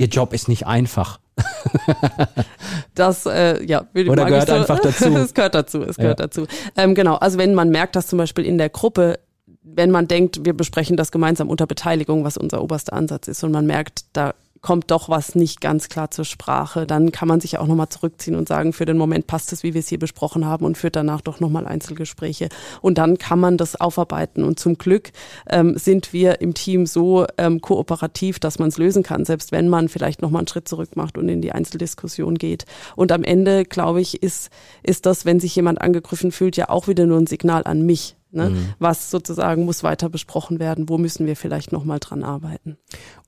Ihr 0.00 0.08
Job 0.08 0.32
ist 0.32 0.48
nicht 0.48 0.66
einfach. 0.66 1.20
das, 2.96 3.24
äh, 3.26 3.64
ja, 3.64 3.86
Oder 3.94 4.24
gehört 4.24 4.48
so, 4.48 4.54
einfach 4.54 4.80
dazu. 4.80 5.04
es 5.16 5.34
gehört 5.34 5.54
dazu, 5.54 5.82
es 5.82 5.96
gehört 5.96 6.18
ja. 6.18 6.26
dazu. 6.26 6.46
Ähm, 6.76 6.96
genau, 6.96 7.14
also 7.14 7.38
wenn 7.38 7.54
man 7.54 7.70
merkt, 7.70 7.94
dass 7.94 8.08
zum 8.08 8.18
Beispiel 8.18 8.44
in 8.44 8.58
der 8.58 8.70
Gruppe 8.70 9.20
wenn 9.62 9.90
man 9.90 10.08
denkt, 10.08 10.44
wir 10.44 10.54
besprechen 10.54 10.96
das 10.96 11.12
gemeinsam 11.12 11.48
unter 11.48 11.66
Beteiligung, 11.66 12.24
was 12.24 12.36
unser 12.36 12.62
oberster 12.62 12.92
Ansatz 12.92 13.28
ist, 13.28 13.44
und 13.44 13.52
man 13.52 13.66
merkt, 13.66 14.04
da 14.12 14.34
kommt 14.62 14.92
doch 14.92 15.08
was 15.08 15.34
nicht 15.34 15.60
ganz 15.60 15.88
klar 15.88 16.12
zur 16.12 16.24
Sprache, 16.24 16.86
dann 16.86 17.10
kann 17.10 17.26
man 17.26 17.40
sich 17.40 17.58
auch 17.58 17.66
nochmal 17.66 17.88
zurückziehen 17.88 18.36
und 18.36 18.46
sagen, 18.46 18.72
für 18.72 18.84
den 18.84 18.96
Moment 18.96 19.26
passt 19.26 19.52
es, 19.52 19.64
wie 19.64 19.74
wir 19.74 19.80
es 19.80 19.88
hier 19.88 19.98
besprochen 19.98 20.46
haben 20.46 20.64
und 20.64 20.78
führt 20.78 20.94
danach 20.94 21.20
doch 21.20 21.40
nochmal 21.40 21.66
Einzelgespräche. 21.66 22.48
Und 22.80 22.96
dann 22.96 23.18
kann 23.18 23.40
man 23.40 23.58
das 23.58 23.80
aufarbeiten. 23.80 24.44
Und 24.44 24.60
zum 24.60 24.78
Glück 24.78 25.10
ähm, 25.50 25.76
sind 25.76 26.12
wir 26.12 26.40
im 26.40 26.54
Team 26.54 26.86
so 26.86 27.26
ähm, 27.38 27.60
kooperativ, 27.60 28.38
dass 28.38 28.60
man 28.60 28.68
es 28.68 28.78
lösen 28.78 29.02
kann, 29.02 29.24
selbst 29.24 29.50
wenn 29.50 29.68
man 29.68 29.88
vielleicht 29.88 30.22
nochmal 30.22 30.40
einen 30.40 30.48
Schritt 30.48 30.68
zurück 30.68 30.94
macht 30.94 31.18
und 31.18 31.28
in 31.28 31.42
die 31.42 31.52
Einzeldiskussion 31.52 32.38
geht. 32.38 32.64
Und 32.94 33.10
am 33.10 33.24
Ende, 33.24 33.64
glaube 33.64 34.00
ich, 34.00 34.22
ist, 34.22 34.50
ist 34.84 35.06
das, 35.06 35.24
wenn 35.24 35.40
sich 35.40 35.56
jemand 35.56 35.80
angegriffen 35.80 36.30
fühlt, 36.30 36.56
ja 36.56 36.68
auch 36.68 36.86
wieder 36.86 37.04
nur 37.04 37.18
ein 37.18 37.26
Signal 37.26 37.64
an 37.64 37.82
mich 37.82 38.14
Ne? 38.32 38.50
Mhm. 38.50 38.68
Was 38.78 39.10
sozusagen 39.10 39.64
muss 39.64 39.82
weiter 39.82 40.08
besprochen 40.08 40.58
werden? 40.58 40.88
Wo 40.88 40.98
müssen 40.98 41.26
wir 41.26 41.36
vielleicht 41.36 41.72
nochmal 41.72 41.98
dran 41.98 42.22
arbeiten? 42.22 42.78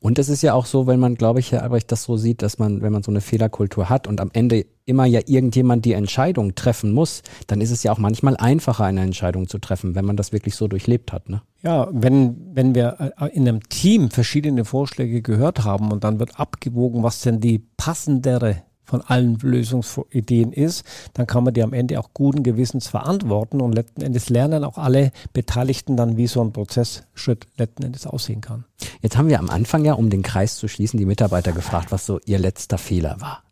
Und 0.01 0.19
es 0.19 0.29
ist 0.29 0.43
ja 0.43 0.55
auch 0.55 0.67
so, 0.67 0.87
wenn 0.87 1.01
man, 1.01 1.15
glaube 1.15 1.41
ich, 1.41 1.53
Herr 1.53 1.63
Albrecht, 1.63 1.93
das 1.93 2.05
so 2.05 2.17
sieht, 2.17 2.43
dass 2.43 2.59
man, 2.59 2.83
wenn 2.83 2.93
man 2.93 3.03
so 3.03 3.11
eine 3.11 3.21
Fehlerkultur 3.21 3.89
hat 3.89 4.07
und 4.07 4.21
am 4.21 4.31
Ende 4.33 4.67
immer 4.87 5.07
ja 5.07 5.21
irgendjemand 5.27 5.85
die 5.85 5.93
Entscheidung 5.93 6.55
treffen 6.55 6.93
muss, 6.93 7.23
dann 7.47 7.61
ist 7.61 7.71
es 7.71 7.83
ja 7.83 7.93
auch 7.93 7.99
manchmal 7.99 8.37
einfacher, 8.37 8.85
eine 8.85 9.03
Entscheidung 9.03 9.49
zu 9.49 9.59
treffen, 9.59 9.95
wenn 9.95 10.05
man 10.05 10.17
das 10.17 10.33
wirklich 10.33 10.57
so 10.57 10.69
durchlebt 10.69 11.13
hat. 11.13 11.29
Ne? 11.29 11.43
Ja, 11.63 11.89
wenn, 11.91 12.37
wenn 12.55 12.75
wir 12.75 13.15
äh, 13.19 13.29
in 13.29 13.49
einem 13.49 13.63
Team 13.69 14.11
verschiedene 14.11 14.65
Vorschläge 14.65 15.23
gehört 15.23 15.65
haben 15.65 15.93
und 15.93 16.05
dann 16.05 16.19
wird 16.19 16.39
abgewogen, 16.39 17.03
was 17.03 17.21
denn 17.21 17.41
die 17.41 17.59
passendere 17.59 18.63
von 18.85 19.01
allen 19.01 19.39
Lösungsideen 19.39 20.53
ist, 20.53 20.85
dann 21.15 21.27
kann 21.27 21.45
man 21.45 21.55
die 21.55 21.63
am 21.63 21.73
Ende 21.73 21.99
auch 21.99 22.11
guten 22.15 22.43
Gewissens 22.43 22.89
verantworten 22.89 23.61
und 23.61 23.75
letzten 23.75 24.03
Endes 24.03 24.31
lernen 24.31 24.65
auch 24.65 24.79
alle 24.79 25.13
Beteiligten 25.33 25.97
dann, 25.97 26.17
wie 26.17 26.27
so 26.27 26.41
ein 26.43 26.53
Prozessschritt 26.53 27.47
letzten 27.57 27.85
Endes 27.85 28.07
aussehen 28.07 28.41
kann. 28.41 28.65
Jetzt 29.01 29.17
haben 29.17 29.29
wir 29.29 29.39
am 29.39 29.51
Anfang 29.51 29.85
ja, 29.85 29.95
um 29.95 30.11
den 30.11 30.23
Kreis 30.23 30.57
zu 30.57 30.69
schließen, 30.69 30.99
die 30.99 31.07
Mitarbeiter 31.07 31.53
gefragt, 31.53 31.93
was 31.93 32.07
so 32.07 32.21
ihr 32.27 32.39
letzter 32.39 32.79
Fehler 32.79 33.21
war. 33.21 33.43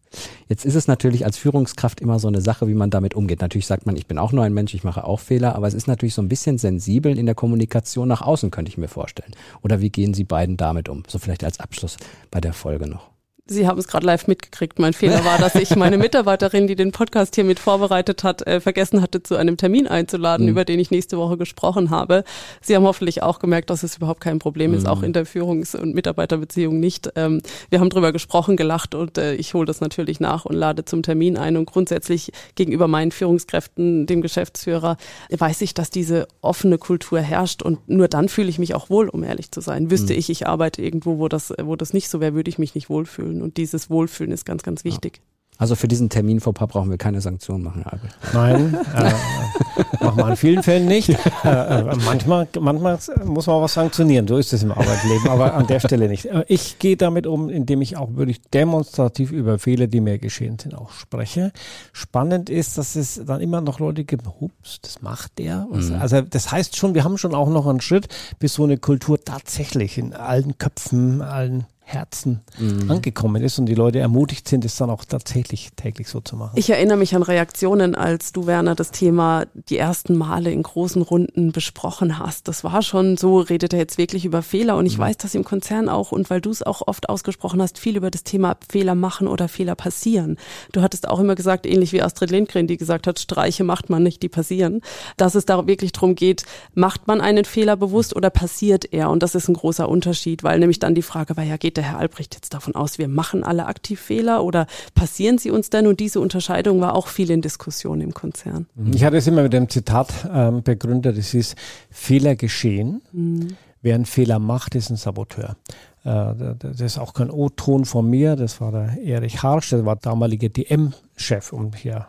Jetzt 0.48 0.64
ist 0.64 0.74
es 0.74 0.88
natürlich 0.88 1.24
als 1.24 1.38
Führungskraft 1.38 2.00
immer 2.00 2.18
so 2.18 2.28
eine 2.28 2.40
Sache, 2.40 2.68
wie 2.68 2.74
man 2.74 2.90
damit 2.90 3.14
umgeht. 3.14 3.40
Natürlich 3.40 3.66
sagt 3.66 3.86
man, 3.86 3.96
ich 3.96 4.06
bin 4.06 4.18
auch 4.18 4.32
nur 4.32 4.44
ein 4.44 4.52
Mensch, 4.52 4.74
ich 4.74 4.84
mache 4.84 5.04
auch 5.04 5.20
Fehler, 5.20 5.54
aber 5.54 5.66
es 5.66 5.74
ist 5.74 5.86
natürlich 5.86 6.14
so 6.14 6.22
ein 6.22 6.28
bisschen 6.28 6.58
sensibel 6.58 7.18
in 7.18 7.26
der 7.26 7.34
Kommunikation 7.34 8.08
nach 8.08 8.22
außen, 8.22 8.50
könnte 8.50 8.68
ich 8.68 8.78
mir 8.78 8.88
vorstellen. 8.88 9.32
Oder 9.62 9.80
wie 9.80 9.90
gehen 9.90 10.14
Sie 10.14 10.24
beiden 10.24 10.56
damit 10.56 10.88
um? 10.88 11.04
So 11.08 11.18
vielleicht 11.18 11.44
als 11.44 11.60
Abschluss 11.60 11.96
bei 12.30 12.40
der 12.40 12.52
Folge 12.52 12.86
noch. 12.86 13.11
Sie 13.46 13.66
haben 13.66 13.76
es 13.76 13.88
gerade 13.88 14.06
live 14.06 14.28
mitgekriegt. 14.28 14.78
Mein 14.78 14.92
Fehler 14.92 15.24
war, 15.24 15.36
dass 15.36 15.56
ich 15.56 15.74
meine 15.74 15.98
Mitarbeiterin, 15.98 16.68
die 16.68 16.76
den 16.76 16.92
Podcast 16.92 17.34
hier 17.34 17.42
mit 17.42 17.58
vorbereitet 17.58 18.22
hat, 18.22 18.46
äh, 18.46 18.60
vergessen 18.60 19.02
hatte, 19.02 19.20
zu 19.24 19.34
einem 19.34 19.56
Termin 19.56 19.88
einzuladen, 19.88 20.46
mhm. 20.46 20.52
über 20.52 20.64
den 20.64 20.78
ich 20.78 20.92
nächste 20.92 21.18
Woche 21.18 21.36
gesprochen 21.36 21.90
habe. 21.90 22.22
Sie 22.60 22.76
haben 22.76 22.84
hoffentlich 22.84 23.24
auch 23.24 23.40
gemerkt, 23.40 23.70
dass 23.70 23.82
es 23.82 23.96
überhaupt 23.96 24.20
kein 24.20 24.38
Problem 24.38 24.70
mhm. 24.70 24.76
ist, 24.76 24.86
auch 24.86 25.02
in 25.02 25.12
der 25.12 25.26
Führungs- 25.26 25.74
und 25.74 25.92
Mitarbeiterbeziehung 25.92 26.78
nicht. 26.78 27.10
Ähm, 27.16 27.42
wir 27.68 27.80
haben 27.80 27.90
drüber 27.90 28.12
gesprochen, 28.12 28.56
gelacht 28.56 28.94
und 28.94 29.18
äh, 29.18 29.34
ich 29.34 29.54
hole 29.54 29.66
das 29.66 29.80
natürlich 29.80 30.20
nach 30.20 30.44
und 30.44 30.54
lade 30.54 30.84
zum 30.84 31.02
Termin 31.02 31.36
ein. 31.36 31.56
Und 31.56 31.66
grundsätzlich 31.66 32.30
gegenüber 32.54 32.86
meinen 32.86 33.10
Führungskräften, 33.10 34.06
dem 34.06 34.22
Geschäftsführer, 34.22 34.96
weiß 35.30 35.62
ich, 35.62 35.74
dass 35.74 35.90
diese 35.90 36.28
offene 36.42 36.78
Kultur 36.78 37.18
herrscht 37.18 37.62
und 37.62 37.88
nur 37.88 38.06
dann 38.06 38.28
fühle 38.28 38.50
ich 38.50 38.60
mich 38.60 38.76
auch 38.76 38.88
wohl, 38.88 39.08
um 39.08 39.24
ehrlich 39.24 39.50
zu 39.50 39.60
sein. 39.60 39.90
Wüsste 39.90 40.12
mhm. 40.12 40.20
ich, 40.20 40.30
ich 40.30 40.46
arbeite 40.46 40.80
irgendwo, 40.80 41.18
wo 41.18 41.26
das, 41.26 41.52
wo 41.60 41.74
das 41.74 41.92
nicht 41.92 42.08
so 42.08 42.20
wäre, 42.20 42.34
würde 42.34 42.48
ich 42.48 42.58
mich 42.58 42.76
nicht 42.76 42.88
wohlfühlen 42.88 43.31
wohlfühlen. 43.32 43.42
Und 43.42 43.56
dieses 43.56 43.90
Wohlfühlen 43.90 44.32
ist 44.32 44.44
ganz, 44.44 44.62
ganz 44.62 44.84
wichtig. 44.84 45.18
Ja. 45.18 45.22
Also 45.58 45.76
für 45.76 45.86
diesen 45.86 46.08
Termin 46.08 46.40
vor 46.40 46.54
Paar 46.54 46.66
brauchen 46.66 46.90
wir 46.90 46.98
keine 46.98 47.20
Sanktionen 47.20 47.62
machen, 47.62 47.84
Albert. 47.84 48.16
Nein, 48.32 48.74
äh, 48.96 50.04
machen 50.04 50.16
wir 50.16 50.28
in 50.30 50.36
vielen 50.36 50.62
Fällen 50.62 50.86
nicht. 50.86 51.10
Äh, 51.44 51.48
äh, 51.48 51.96
manchmal, 52.04 52.48
manchmal 52.58 52.98
muss 53.24 53.46
man 53.46 53.62
was 53.62 53.74
sanktionieren, 53.74 54.26
so 54.26 54.38
ist 54.38 54.52
es 54.52 54.62
im 54.62 54.72
Arbeitsleben, 54.72 55.28
aber 55.28 55.54
an 55.54 55.66
der 55.66 55.78
Stelle 55.78 56.08
nicht. 56.08 56.24
Äh, 56.24 56.44
ich 56.48 56.78
gehe 56.78 56.96
damit 56.96 57.26
um, 57.26 57.48
indem 57.48 57.82
ich 57.82 57.96
auch 57.96 58.14
wirklich 58.14 58.40
demonstrativ 58.42 59.30
über 59.30 59.58
Fehler, 59.58 59.86
die 59.86 60.00
mir 60.00 60.18
geschehen 60.18 60.58
sind, 60.58 60.74
auch 60.74 60.90
spreche. 60.90 61.52
Spannend 61.92 62.48
ist, 62.48 62.78
dass 62.78 62.96
es 62.96 63.20
dann 63.24 63.40
immer 63.40 63.60
noch 63.60 63.78
Leute 63.78 64.04
gibt, 64.04 64.26
hups, 64.40 64.80
das 64.80 65.02
macht 65.02 65.38
der. 65.38 65.68
Mhm. 65.70 65.96
Also 66.00 66.22
das 66.22 66.50
heißt 66.50 66.76
schon, 66.76 66.94
wir 66.94 67.04
haben 67.04 67.18
schon 67.18 67.34
auch 67.34 67.48
noch 67.48 67.66
einen 67.66 67.82
Schritt, 67.82 68.08
bis 68.38 68.54
so 68.54 68.64
eine 68.64 68.78
Kultur 68.78 69.22
tatsächlich 69.22 69.98
in 69.98 70.12
allen 70.12 70.58
Köpfen, 70.58 71.22
allen 71.22 71.66
Herzen 71.92 72.40
mhm. 72.58 72.90
angekommen 72.90 73.42
ist 73.42 73.58
und 73.58 73.66
die 73.66 73.74
Leute 73.74 73.98
ermutigt 73.98 74.48
sind, 74.48 74.64
es 74.64 74.76
dann 74.76 74.90
auch 74.90 75.04
tatsächlich 75.04 75.70
täglich 75.76 76.08
so 76.08 76.20
zu 76.20 76.36
machen. 76.36 76.52
Ich 76.56 76.70
erinnere 76.70 76.96
mich 76.96 77.14
an 77.14 77.22
Reaktionen, 77.22 77.94
als 77.94 78.32
du, 78.32 78.46
Werner, 78.46 78.74
das 78.74 78.90
Thema 78.90 79.44
die 79.68 79.78
ersten 79.78 80.16
Male 80.16 80.50
in 80.50 80.62
großen 80.62 81.02
Runden 81.02 81.52
besprochen 81.52 82.18
hast. 82.18 82.48
Das 82.48 82.64
war 82.64 82.82
schon 82.82 83.16
so, 83.16 83.38
redet 83.38 83.72
er 83.72 83.78
jetzt 83.78 83.98
wirklich 83.98 84.24
über 84.24 84.42
Fehler 84.42 84.76
und 84.76 84.86
ich 84.86 84.98
mhm. 84.98 85.02
weiß, 85.02 85.18
dass 85.18 85.34
im 85.34 85.44
Konzern 85.44 85.88
auch 85.88 86.12
und 86.12 86.30
weil 86.30 86.40
du 86.40 86.50
es 86.50 86.62
auch 86.62 86.82
oft 86.86 87.08
ausgesprochen 87.08 87.60
hast, 87.60 87.78
viel 87.78 87.96
über 87.96 88.10
das 88.10 88.24
Thema 88.24 88.56
Fehler 88.68 88.94
machen 88.94 89.28
oder 89.28 89.48
Fehler 89.48 89.74
passieren. 89.74 90.36
Du 90.72 90.82
hattest 90.82 91.08
auch 91.08 91.20
immer 91.20 91.34
gesagt, 91.34 91.66
ähnlich 91.66 91.92
wie 91.92 92.02
Astrid 92.02 92.30
Lindgren, 92.30 92.66
die 92.66 92.76
gesagt 92.76 93.06
hat, 93.06 93.18
Streiche 93.18 93.64
macht 93.64 93.90
man 93.90 94.02
nicht, 94.02 94.22
die 94.22 94.28
passieren, 94.28 94.80
dass 95.16 95.34
es 95.34 95.46
da 95.46 95.66
wirklich 95.66 95.92
darum 95.92 96.14
geht, 96.14 96.44
macht 96.74 97.06
man 97.06 97.20
einen 97.20 97.44
Fehler 97.44 97.76
bewusst 97.76 98.14
oder 98.16 98.30
passiert 98.30 98.92
er? 98.92 99.10
Und 99.10 99.22
das 99.22 99.34
ist 99.34 99.48
ein 99.48 99.54
großer 99.54 99.88
Unterschied, 99.88 100.42
weil 100.42 100.58
nämlich 100.58 100.78
dann 100.78 100.94
die 100.94 101.02
Frage 101.02 101.36
war, 101.36 101.44
ja, 101.44 101.56
geht 101.56 101.76
der 101.76 101.81
Herr 101.82 101.98
Albrecht 101.98 102.34
jetzt 102.34 102.54
davon 102.54 102.74
aus, 102.74 102.98
wir 102.98 103.08
machen 103.08 103.44
alle 103.44 103.66
aktiv 103.66 104.00
Fehler 104.00 104.44
oder 104.44 104.66
passieren 104.94 105.38
sie 105.38 105.50
uns 105.50 105.70
denn? 105.70 105.86
Und 105.86 106.00
diese 106.00 106.20
Unterscheidung 106.20 106.80
war 106.80 106.94
auch 106.94 107.08
viel 107.08 107.30
in 107.30 107.42
Diskussion 107.42 108.00
im 108.00 108.14
Konzern. 108.14 108.66
Mhm. 108.74 108.92
Ich 108.94 109.04
hatte 109.04 109.16
es 109.16 109.26
immer 109.26 109.42
mit 109.42 109.52
dem 109.52 109.68
Zitat 109.68 110.12
ähm, 110.32 110.62
begründet, 110.62 111.16
es 111.18 111.34
ist 111.34 111.56
Fehler 111.90 112.36
geschehen. 112.36 113.02
Mhm. 113.12 113.56
Wer 113.82 113.96
einen 113.96 114.06
Fehler 114.06 114.38
macht, 114.38 114.76
ist 114.76 114.90
ein 114.90 114.96
Saboteur. 114.96 115.56
Äh, 116.04 116.54
das 116.58 116.80
ist 116.80 116.98
auch 116.98 117.14
kein 117.14 117.30
O-Ton 117.30 117.84
von 117.84 118.08
mir, 118.08 118.36
das 118.36 118.60
war 118.60 118.72
der 118.72 119.02
Erich 119.02 119.42
Harsch, 119.42 119.70
der 119.70 119.84
war 119.84 119.96
damaliger 119.96 120.48
DM-Chef, 120.48 121.52
um 121.52 121.72
hier 121.72 122.06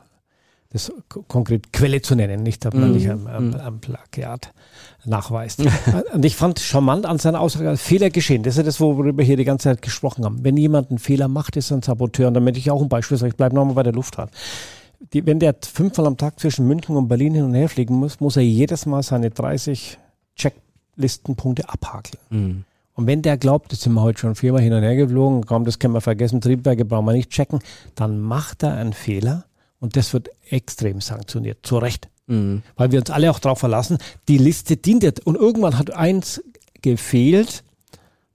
das 0.73 0.91
konkret 1.27 1.71
Quelle 1.71 2.01
zu 2.01 2.15
nennen, 2.15 2.41
nicht, 2.41 2.65
dass 2.65 2.73
man 2.73 2.89
mm. 2.89 2.93
nicht 2.93 3.09
am, 3.09 3.27
am, 3.27 3.47
mhm. 3.49 3.55
am, 3.55 3.79
Plagiat 3.79 4.51
nachweist. 5.05 5.61
und 6.13 6.25
ich 6.25 6.35
fand 6.35 6.59
charmant 6.59 7.05
an 7.05 7.19
seiner 7.19 7.41
Aussage, 7.41 7.77
Fehler 7.77 8.09
geschehen. 8.09 8.41
Das 8.41 8.55
ist 8.55 8.57
ja 8.57 8.63
das, 8.63 8.79
worüber 8.79 9.15
wir 9.15 9.23
hier 9.23 9.37
die 9.37 9.45
ganze 9.45 9.69
Zeit 9.69 9.83
gesprochen 9.83 10.25
haben. 10.25 10.43
Wenn 10.43 10.57
jemand 10.57 10.89
einen 10.89 10.97
Fehler 10.97 11.27
macht, 11.27 11.55
ist 11.57 11.71
er 11.71 11.77
ein 11.77 11.83
Saboteur. 11.83 12.27
Und 12.27 12.33
damit 12.33 12.57
ich 12.57 12.71
auch 12.71 12.81
ein 12.81 12.89
Beispiel 12.89 13.17
sage, 13.17 13.29
ich 13.29 13.37
bleibe 13.37 13.53
nochmal 13.53 13.75
bei 13.75 13.83
der 13.83 13.93
Luftfahrt. 13.93 14.31
Die, 15.13 15.23
wenn 15.27 15.37
der 15.37 15.55
fünfmal 15.61 16.07
am 16.07 16.17
Tag 16.17 16.39
zwischen 16.39 16.67
München 16.67 16.95
und 16.95 17.07
Berlin 17.07 17.35
hin 17.35 17.43
und 17.43 17.53
her 17.53 17.69
fliegen 17.69 17.93
muss, 17.95 18.19
muss 18.19 18.35
er 18.35 18.43
jedes 18.43 18.87
Mal 18.87 19.03
seine 19.03 19.29
30 19.29 19.99
Checklistenpunkte 20.35 21.69
abhakeln. 21.69 22.19
Mm. 22.31 22.65
Und 22.95 23.07
wenn 23.07 23.21
der 23.21 23.37
glaubt, 23.37 23.71
jetzt 23.71 23.83
sind 23.83 23.93
wir 23.93 24.01
heute 24.01 24.19
schon 24.19 24.33
viermal 24.33 24.61
hin 24.61 24.73
und 24.73 24.81
her 24.81 24.95
geflogen, 24.95 25.45
kaum 25.45 25.65
das 25.65 25.77
können 25.77 25.93
wir 25.93 26.01
vergessen, 26.01 26.41
Triebwerke 26.41 26.85
brauchen 26.85 27.05
wir 27.05 27.13
nicht 27.13 27.29
checken, 27.29 27.59
dann 27.95 28.19
macht 28.19 28.63
er 28.63 28.73
einen 28.73 28.93
Fehler 28.93 29.45
und 29.83 29.97
das 29.97 30.13
wird 30.13 30.29
extrem 30.49 31.01
sanktioniert, 31.01 31.57
zu 31.63 31.77
Recht. 31.77 32.07
Mhm. 32.27 32.63
Weil 32.77 32.93
wir 32.93 32.99
uns 32.99 33.09
alle 33.09 33.29
auch 33.29 33.39
darauf 33.39 33.59
verlassen, 33.59 33.97
die 34.29 34.37
Liste 34.37 34.77
dient 34.77 35.03
jetzt. 35.03 35.27
Und 35.27 35.35
irgendwann 35.35 35.77
hat 35.77 35.91
eins 35.91 36.41
gefehlt, 36.81 37.65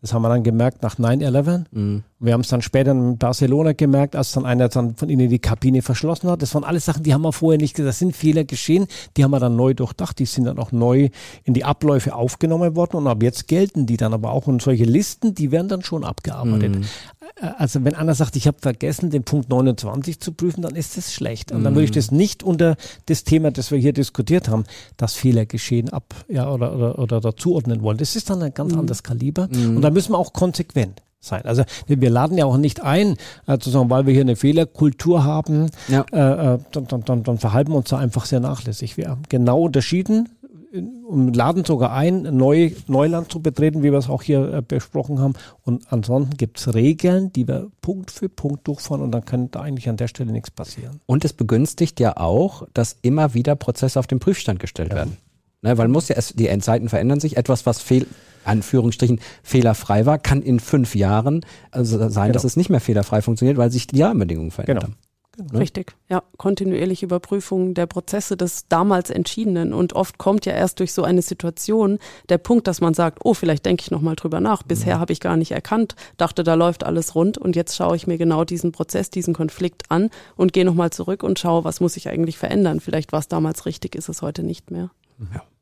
das 0.03 0.13
haben 0.13 0.21
wir 0.21 0.29
dann 0.29 0.43
gemerkt 0.43 0.83
nach 0.83 0.99
9-11. 0.99 1.65
Mhm. 1.71 2.05
Wir 2.21 2.33
haben 2.33 2.41
es 2.41 2.49
dann 2.49 2.63
später 2.63 2.91
in 2.91 3.17
Barcelona 3.17 3.73
gemerkt, 3.73 4.17
als 4.17 4.33
dann 4.33 4.45
einer 4.45 4.69
dann 4.69 4.97
von 4.97 5.09
ihnen 5.09 5.29
die 5.29 5.39
Kabine 5.39 5.83
verschlossen 5.83 6.29
hat. 6.29 6.43
Das 6.43 6.53
waren 6.55 6.65
alles 6.65 6.85
Sachen, 6.85 7.05
die 7.05 7.15
haben 7.15 7.23
wir 7.23 7.33
vorher 7.33 7.61
nicht 7.61 7.75
gesagt. 7.75 7.89
Das 7.91 7.99
sind 8.01 8.17
Fehler 8.17 8.45
geschehen, 8.45 8.87
die 9.17 9.23
haben 9.23 9.31
wir 9.31 9.39
dann 9.39 9.55
neu 9.55 9.73
durchdacht. 9.73 10.19
Die 10.19 10.27
sind 10.27 10.45
dann 10.45 10.59
auch 10.59 10.73
neu 10.73 11.11
in 11.45 11.55
die 11.55 11.65
Abläufe 11.65 12.15
aufgenommen 12.15 12.75
worden 12.75 12.97
und 12.97 13.07
ab 13.07 13.23
jetzt 13.23 13.47
gelten 13.47 13.87
die 13.87 13.97
dann 13.97 14.13
aber 14.13 14.33
auch. 14.33 14.49
Und 14.49 14.61
solche 14.63 14.85
Listen, 14.85 15.35
die 15.35 15.53
werden 15.53 15.69
dann 15.69 15.83
schon 15.83 16.05
abgearbeitet. 16.05 16.77
Mhm. 16.77 16.85
Also 17.57 17.85
wenn 17.85 17.95
einer 17.95 18.15
sagt, 18.15 18.35
ich 18.35 18.49
habe 18.49 18.59
vergessen, 18.61 19.11
den 19.11 19.23
Punkt 19.23 19.49
29 19.49 20.19
zu 20.19 20.33
prüfen, 20.33 20.63
dann 20.63 20.75
ist 20.75 20.97
das 20.97 21.13
schlecht. 21.13 21.53
Und 21.53 21.63
dann 21.63 21.75
würde 21.75 21.85
ich 21.85 21.93
das 21.93 22.11
nicht 22.11 22.43
unter 22.43 22.77
das 23.07 23.23
Thema, 23.23 23.53
das 23.53 23.71
wir 23.71 23.79
hier 23.79 23.93
diskutiert 23.93 24.49
haben, 24.49 24.65
dass 24.97 25.15
Fehler 25.15 25.47
geschehen 25.47 25.91
ab 25.91 26.15
ja, 26.29 26.51
oder, 26.51 26.75
oder, 26.75 26.99
oder 26.99 27.21
dazuordnen 27.21 27.83
wollen. 27.83 27.99
Das 27.99 28.17
ist 28.17 28.29
dann 28.29 28.43
ein 28.43 28.55
ganz 28.55 28.73
mhm. 28.73 28.81
anderes 28.81 29.05
Kaliber. 29.05 29.49
Mhm. 29.53 29.77
Und 29.77 29.83
da 29.83 29.91
müssen 29.91 30.13
wir 30.13 30.19
auch 30.19 30.33
konsequent 30.33 31.01
sein. 31.21 31.43
Also 31.45 31.65
wir 31.87 32.11
laden 32.11 32.39
ja 32.39 32.45
auch 32.45 32.57
nicht 32.57 32.83
ein, 32.83 33.17
äh, 33.47 33.59
zu 33.59 33.71
sagen, 33.71 33.91
weil 33.91 34.07
wir 34.07 34.13
hier 34.13 34.23
eine 34.23 34.37
Fehlerkultur 34.37 35.25
haben, 35.25 35.71
ja. 35.89 36.05
äh, 36.13 36.55
äh 36.55 36.59
dann, 36.73 36.87
dann, 36.87 37.05
dann, 37.05 37.23
dann 37.23 37.39
verhalten 37.39 37.73
wir 37.73 37.77
uns 37.77 37.91
da 37.91 37.99
einfach 37.99 38.25
sehr 38.25 38.41
nachlässig. 38.41 38.97
Wir 38.97 39.09
haben 39.09 39.23
genau 39.29 39.63
unterschieden, 39.63 40.29
und 40.73 41.35
laden 41.35 41.65
sogar 41.65 41.93
ein, 41.93 42.37
neu, 42.37 42.73
Neuland 42.87 43.33
zu 43.33 43.41
betreten, 43.41 43.83
wie 43.83 43.91
wir 43.91 43.99
es 43.99 44.09
auch 44.09 44.23
hier 44.23 44.53
äh, 44.53 44.63
besprochen 44.63 45.19
haben. 45.19 45.35
Und 45.63 45.91
ansonsten 45.91 46.37
gibt 46.37 46.59
es 46.59 46.75
Regeln, 46.75 47.33
die 47.33 47.49
wir 47.49 47.69
Punkt 47.81 48.11
für 48.11 48.29
Punkt 48.29 48.67
durchfahren 48.69 49.03
und 49.03 49.13
dann 49.13 49.25
kann 49.25 49.51
da 49.51 49.61
eigentlich 49.61 49.89
an 49.89 49.97
der 49.97 50.09
Stelle 50.09 50.33
nichts 50.33 50.51
passieren. 50.51 51.01
Und 51.07 51.25
es 51.25 51.33
begünstigt 51.33 52.01
ja 52.01 52.17
auch, 52.17 52.67
dass 52.75 52.97
immer 53.03 53.35
wieder 53.35 53.57
Prozesse 53.57 53.99
auf 53.99 54.07
den 54.07 54.21
Prüfstand 54.21 54.61
gestellt 54.61 54.91
ja. 54.91 54.97
werden. 54.97 55.17
Ne, 55.63 55.77
weil 55.77 55.89
muss 55.89 56.09
ja 56.09 56.17
erst, 56.17 56.39
die 56.39 56.47
Endzeiten 56.47 56.89
verändern 56.89 57.21
sich. 57.21 57.37
Etwas, 57.37 57.67
was 57.67 57.81
fehl, 57.81 58.07
Anführungsstrichen 58.45 59.21
fehlerfrei 59.43 60.07
war, 60.07 60.19
kann 60.19 60.43
in 60.43 60.61
fünf 60.61 60.95
Jahren 60.95 61.45
also 61.71 61.99
sein, 62.09 62.29
genau. 62.29 62.33
dass 62.35 62.45
es 62.45 62.57
nicht 62.57 62.71
mehr 62.71 62.81
fehlerfrei 62.81 63.23
funktioniert, 63.23 63.59
weil 63.59 63.71
sich 63.71 63.89
die 63.89 64.03
Rahmenbedingungen 64.03 64.53
verändert 64.53 64.85
genau. 64.85 64.95
haben. 64.95 65.09
Ne? 65.53 65.61
Richtig, 65.61 65.95
ja. 66.09 66.23
Kontinuierliche 66.37 67.07
Überprüfung 67.07 67.75
der 67.75 67.87
Prozesse 67.87 68.37
des 68.37 68.67
damals 68.69 69.11
Entschiedenen. 69.11 69.73
Und 69.73 69.93
oft 69.93 70.19
kommt 70.19 70.47
ja 70.47 70.53
erst 70.53 70.81
durch 70.81 70.93
so 70.93 71.05
eine 71.05 71.23
Situation 71.23 71.99
der 72.29 72.39
Punkt, 72.39 72.67
dass 72.67 72.81
man 72.81 72.95
sagt, 72.95 73.21
oh, 73.23 73.35
vielleicht 73.35 73.65
denke 73.65 73.83
ich 73.83 73.91
nochmal 73.91 74.17
drüber 74.17 74.41
nach. 74.41 74.63
Bisher 74.65 74.97
mhm. 74.97 75.01
habe 75.01 75.13
ich 75.13 75.21
gar 75.21 75.37
nicht 75.37 75.53
erkannt, 75.53 75.95
dachte, 76.17 76.43
da 76.43 76.55
läuft 76.55 76.85
alles 76.85 77.15
rund 77.15 77.39
und 77.39 77.55
jetzt 77.55 77.77
schaue 77.77 77.95
ich 77.95 78.07
mir 78.07 78.19
genau 78.19 78.45
diesen 78.45 78.73
Prozess, 78.73 79.11
diesen 79.11 79.35
Konflikt 79.35 79.91
an 79.91 80.11
und 80.37 80.53
gehe 80.53 80.65
nochmal 80.65 80.91
zurück 80.91 81.23
und 81.23 81.39
schaue, 81.39 81.65
was 81.65 81.81
muss 81.81 81.97
ich 81.97 82.09
eigentlich 82.09 82.39
verändern. 82.39 82.81
Vielleicht 82.81 83.13
war 83.13 83.21
es 83.21 83.29
damals 83.29 83.65
richtig, 83.65 83.95
ist 83.95 84.09
es 84.09 84.23
heute 84.23 84.43
nicht 84.43 84.71
mehr. 84.71 84.91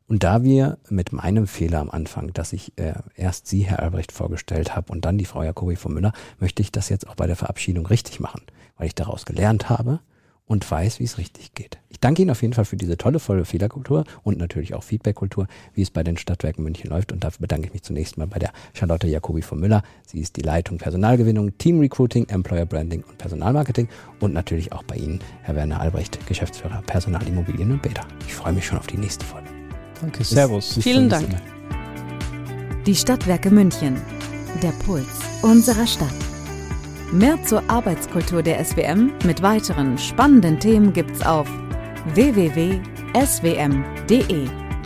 Und 0.08 0.22
da 0.22 0.44
wir 0.44 0.78
mit 0.88 1.12
meinem 1.12 1.46
Fehler 1.46 1.80
am 1.80 1.90
Anfang, 1.90 2.32
dass 2.32 2.52
ich 2.52 2.78
äh, 2.78 2.94
erst 3.16 3.48
Sie, 3.48 3.62
Herr 3.62 3.80
Albrecht, 3.80 4.12
vorgestellt 4.12 4.76
habe 4.76 4.92
und 4.92 5.04
dann 5.04 5.18
die 5.18 5.24
Frau 5.24 5.42
Jacobi 5.42 5.76
von 5.76 5.92
Müller, 5.92 6.12
möchte 6.38 6.62
ich 6.62 6.70
das 6.70 6.88
jetzt 6.88 7.08
auch 7.08 7.16
bei 7.16 7.26
der 7.26 7.36
Verabschiedung 7.36 7.86
richtig 7.86 8.20
machen, 8.20 8.42
weil 8.76 8.86
ich 8.86 8.94
daraus 8.94 9.24
gelernt 9.24 9.68
habe 9.68 10.00
und 10.46 10.68
weiß, 10.70 11.00
wie 11.00 11.04
es 11.04 11.18
richtig 11.18 11.54
geht. 11.54 11.78
Ich 11.88 12.00
danke 12.00 12.22
Ihnen 12.22 12.30
auf 12.30 12.42
jeden 12.42 12.54
Fall 12.54 12.64
für 12.64 12.76
diese 12.76 12.96
tolle, 12.96 13.18
volle 13.18 13.44
Fehlerkultur 13.44 14.04
und 14.22 14.38
natürlich 14.38 14.74
auch 14.74 14.82
Feedbackkultur, 14.82 15.48
wie 15.74 15.82
es 15.82 15.90
bei 15.90 16.02
den 16.02 16.16
Stadtwerken 16.16 16.62
München 16.62 16.90
läuft. 16.90 17.10
Und 17.12 17.24
dafür 17.24 17.40
bedanke 17.40 17.66
ich 17.66 17.72
mich 17.72 17.82
zunächst 17.82 18.16
mal 18.18 18.26
bei 18.26 18.38
der 18.38 18.52
Charlotte 18.74 19.06
Jacobi 19.06 19.42
von 19.42 19.58
Müller. 19.58 19.82
Sie 20.06 20.20
ist 20.20 20.36
die 20.36 20.42
Leitung 20.42 20.78
Personalgewinnung, 20.78 21.56
Team 21.58 21.80
Recruiting, 21.80 22.28
Employer 22.28 22.66
Branding 22.66 23.02
und 23.02 23.18
Personalmarketing 23.18 23.88
und 24.20 24.32
natürlich 24.32 24.72
auch 24.72 24.82
bei 24.84 24.96
Ihnen, 24.96 25.20
Herr 25.42 25.56
Werner 25.56 25.80
Albrecht, 25.80 26.24
Geschäftsführer 26.26 26.82
Personalimmobilien 26.86 27.72
und 27.72 27.82
Beta. 27.82 28.02
Ich 28.26 28.34
freue 28.34 28.52
mich 28.52 28.66
schon 28.66 28.78
auf 28.78 28.86
die 28.86 28.98
nächste 28.98 29.24
Folge. 29.24 29.48
Danke, 30.00 30.22
Servus. 30.22 30.74
Bis 30.74 30.84
Vielen 30.84 31.08
Dank. 31.08 31.28
Die 32.86 32.94
Stadtwerke 32.94 33.50
München. 33.50 33.96
Der 34.62 34.72
Puls 34.84 35.06
unserer 35.42 35.86
Stadt. 35.86 36.35
Mehr 37.12 37.40
zur 37.44 37.62
Arbeitskultur 37.70 38.42
der 38.42 38.64
SWM 38.64 39.12
mit 39.24 39.40
weiteren 39.40 39.96
spannenden 39.96 40.58
Themen 40.58 40.92
gibt's 40.92 41.24
auf 41.24 41.48
www.swm.de 42.14 42.82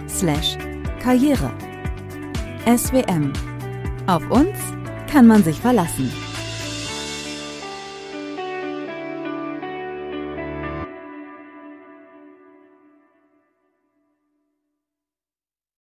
slash 0.09 0.59
Karriere. 1.03 1.51
SWM. 2.67 3.33
Auf 4.07 4.31
uns 4.31 4.59
kann 5.11 5.27
man 5.27 5.43
sich 5.43 5.59
verlassen. 5.61 6.13